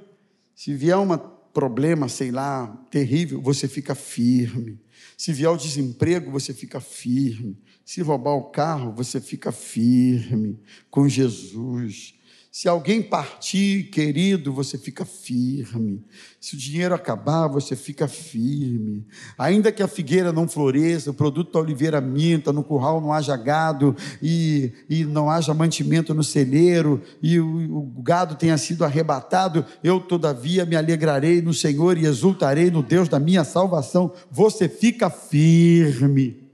Se 0.53 0.73
vier 0.73 0.97
um 0.97 1.07
problema, 1.53 2.07
sei 2.07 2.31
lá, 2.31 2.67
terrível, 2.89 3.41
você 3.41 3.67
fica 3.67 3.95
firme. 3.95 4.79
Se 5.17 5.33
vier 5.33 5.49
o 5.49 5.57
desemprego, 5.57 6.31
você 6.31 6.53
fica 6.53 6.79
firme. 6.79 7.57
Se 7.83 8.01
roubar 8.01 8.33
o 8.33 8.51
carro, 8.51 8.93
você 8.93 9.19
fica 9.19 9.51
firme 9.51 10.59
com 10.89 11.07
Jesus. 11.07 12.13
Se 12.51 12.67
alguém 12.67 12.99
partir, 12.99 13.83
querido, 13.91 14.51
você 14.51 14.75
fica 14.75 15.05
firme. 15.05 16.03
Se 16.41 16.55
o 16.55 16.57
dinheiro 16.57 16.95
acabar, 16.95 17.47
você 17.47 17.75
fica 17.75 18.07
firme. 18.07 19.05
Ainda 19.37 19.71
que 19.71 19.83
a 19.83 19.87
figueira 19.87 20.33
não 20.33 20.47
floresça, 20.47 21.11
o 21.11 21.13
produto 21.13 21.53
da 21.53 21.59
oliveira 21.59 22.01
minta, 22.01 22.51
no 22.51 22.63
curral 22.63 22.99
não 22.99 23.13
haja 23.13 23.37
gado 23.37 23.95
e, 24.19 24.71
e 24.89 25.05
não 25.05 25.29
haja 25.29 25.53
mantimento 25.53 26.11
no 26.11 26.23
celeiro 26.23 27.03
e 27.21 27.39
o, 27.39 27.97
o 27.97 28.01
gado 28.01 28.33
tenha 28.33 28.57
sido 28.57 28.83
arrebatado, 28.83 29.63
eu 29.83 29.99
todavia 29.99 30.65
me 30.65 30.75
alegrarei 30.75 31.43
no 31.43 31.53
Senhor 31.53 31.99
e 31.99 32.05
exultarei 32.05 32.71
no 32.71 32.81
Deus 32.81 33.07
da 33.07 33.19
minha 33.19 33.43
salvação. 33.43 34.11
Você 34.31 34.67
fica 34.67 35.11
firme. 35.11 36.48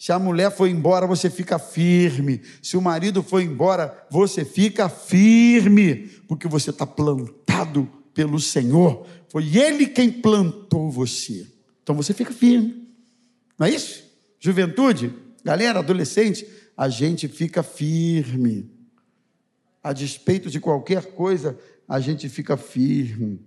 Se 0.00 0.12
a 0.12 0.18
mulher 0.18 0.50
foi 0.50 0.70
embora, 0.70 1.06
você 1.06 1.28
fica 1.28 1.58
firme. 1.58 2.40
Se 2.62 2.74
o 2.74 2.80
marido 2.80 3.22
foi 3.22 3.44
embora, 3.44 4.06
você 4.10 4.46
fica 4.46 4.88
firme, 4.88 6.08
porque 6.26 6.48
você 6.48 6.70
está 6.70 6.86
plantado 6.86 7.86
pelo 8.14 8.40
Senhor. 8.40 9.06
Foi 9.28 9.54
Ele 9.54 9.86
quem 9.86 10.10
plantou 10.10 10.90
você. 10.90 11.46
Então 11.82 11.94
você 11.94 12.14
fica 12.14 12.32
firme. 12.32 12.88
Não 13.58 13.66
é 13.66 13.70
isso? 13.72 14.02
Juventude, 14.38 15.14
galera, 15.44 15.80
adolescente, 15.80 16.48
a 16.74 16.88
gente 16.88 17.28
fica 17.28 17.62
firme. 17.62 18.70
a 19.82 19.92
despeito 19.92 20.48
de 20.48 20.60
qualquer 20.60 21.12
coisa, 21.12 21.58
a 21.86 22.00
gente 22.00 22.26
fica 22.30 22.56
firme. 22.56 23.38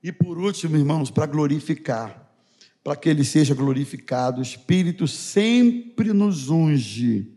E 0.00 0.12
por 0.12 0.38
último, 0.38 0.76
irmãos, 0.76 1.10
para 1.10 1.26
glorificar, 1.26 2.21
para 2.82 2.96
que 2.96 3.08
Ele 3.08 3.24
seja 3.24 3.54
glorificado, 3.54 4.40
o 4.40 4.42
Espírito 4.42 5.06
sempre 5.06 6.12
nos 6.12 6.48
unge 6.48 7.32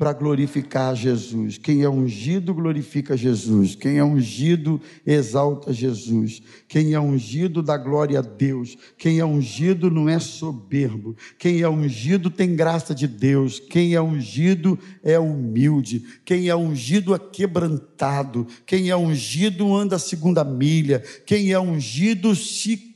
para 0.00 0.14
glorificar 0.14 0.96
Jesus. 0.96 1.58
Quem 1.58 1.82
é 1.82 1.88
ungido 1.90 2.54
glorifica 2.54 3.14
Jesus. 3.18 3.74
Quem 3.74 3.98
é 3.98 4.02
ungido 4.02 4.80
exalta 5.04 5.74
Jesus. 5.74 6.40
Quem 6.66 6.94
é 6.94 7.00
ungido 7.00 7.62
dá 7.62 7.76
glória 7.76 8.20
a 8.20 8.22
Deus. 8.22 8.78
Quem 8.96 9.18
é 9.18 9.24
ungido 9.26 9.90
não 9.90 10.08
é 10.08 10.18
soberbo. 10.18 11.14
Quem 11.38 11.60
é 11.60 11.68
ungido 11.68 12.30
tem 12.30 12.56
graça 12.56 12.94
de 12.94 13.06
Deus. 13.06 13.60
Quem 13.60 13.94
é 13.94 14.00
ungido 14.00 14.78
é 15.02 15.18
humilde. 15.18 16.02
Quem 16.24 16.48
é 16.48 16.56
ungido 16.56 17.14
é 17.14 17.18
quebrantado. 17.18 18.46
Quem 18.64 18.88
é 18.88 18.96
ungido 18.96 19.76
anda 19.76 19.96
a 19.96 19.98
segunda 19.98 20.42
milha. 20.42 21.00
Quem 21.26 21.52
é 21.52 21.60
ungido 21.60 22.34
se 22.34 22.89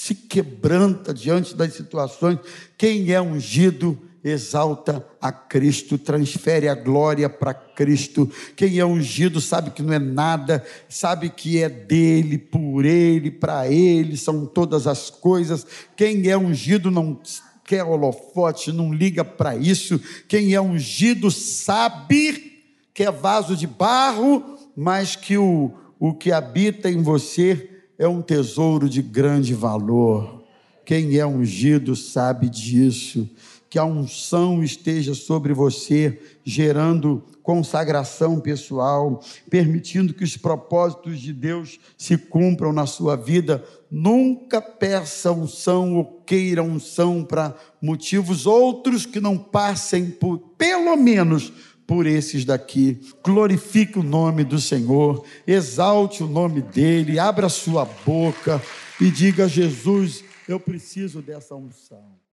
se 0.00 0.14
quebranta 0.14 1.12
diante 1.12 1.56
das 1.56 1.74
situações. 1.74 2.38
Quem 2.78 3.12
é 3.12 3.20
ungido 3.20 3.98
exalta 4.22 5.04
a 5.20 5.32
Cristo, 5.32 5.98
transfere 5.98 6.68
a 6.68 6.74
glória 6.76 7.28
para 7.28 7.52
Cristo. 7.52 8.30
Quem 8.54 8.78
é 8.78 8.86
ungido 8.86 9.40
sabe 9.40 9.72
que 9.72 9.82
não 9.82 9.92
é 9.92 9.98
nada, 9.98 10.64
sabe 10.88 11.28
que 11.28 11.60
é 11.60 11.68
dele, 11.68 12.38
por 12.38 12.84
ele, 12.84 13.28
para 13.28 13.68
ele, 13.68 14.16
são 14.16 14.46
todas 14.46 14.86
as 14.86 15.10
coisas. 15.10 15.66
Quem 15.96 16.28
é 16.28 16.38
ungido 16.38 16.92
não 16.92 17.20
quer 17.64 17.82
holofote, 17.82 18.70
não 18.70 18.94
liga 18.94 19.24
para 19.24 19.56
isso. 19.56 20.00
Quem 20.28 20.54
é 20.54 20.60
ungido 20.60 21.28
sabe 21.28 22.62
que 22.94 23.02
é 23.02 23.10
vaso 23.10 23.56
de 23.56 23.66
barro, 23.66 24.58
mas 24.76 25.16
que 25.16 25.36
o, 25.36 25.72
o 25.98 26.14
que 26.14 26.30
habita 26.30 26.88
em 26.88 27.02
você 27.02 27.77
é 27.98 28.06
um 28.06 28.22
tesouro 28.22 28.88
de 28.88 29.02
grande 29.02 29.52
valor. 29.52 30.44
Quem 30.84 31.18
é 31.18 31.26
ungido 31.26 31.96
sabe 31.96 32.48
disso 32.48 33.28
que 33.70 33.78
a 33.78 33.84
unção 33.84 34.62
esteja 34.64 35.14
sobre 35.14 35.52
você, 35.52 36.18
gerando 36.42 37.22
consagração 37.42 38.40
pessoal, 38.40 39.22
permitindo 39.50 40.14
que 40.14 40.24
os 40.24 40.38
propósitos 40.38 41.20
de 41.20 41.34
Deus 41.34 41.78
se 41.96 42.16
cumpram 42.16 42.72
na 42.72 42.86
sua 42.86 43.14
vida. 43.14 43.62
Nunca 43.90 44.62
peça 44.62 45.32
unção 45.32 45.96
ou 45.96 46.22
queira 46.24 46.62
unção 46.62 47.22
para 47.22 47.54
motivos 47.82 48.46
outros 48.46 49.04
que 49.04 49.20
não 49.20 49.36
passem 49.36 50.06
por, 50.06 50.38
pelo 50.56 50.96
menos, 50.96 51.52
por 51.88 52.06
esses 52.06 52.44
daqui. 52.44 53.00
Glorifique 53.24 53.98
o 53.98 54.02
nome 54.02 54.44
do 54.44 54.60
Senhor, 54.60 55.24
exalte 55.46 56.22
o 56.22 56.28
nome 56.28 56.60
dele, 56.60 57.18
abra 57.18 57.48
sua 57.48 57.86
boca 57.86 58.62
e 59.00 59.10
diga: 59.10 59.48
Jesus, 59.48 60.22
eu 60.46 60.60
preciso 60.60 61.22
dessa 61.22 61.54
unção. 61.54 62.18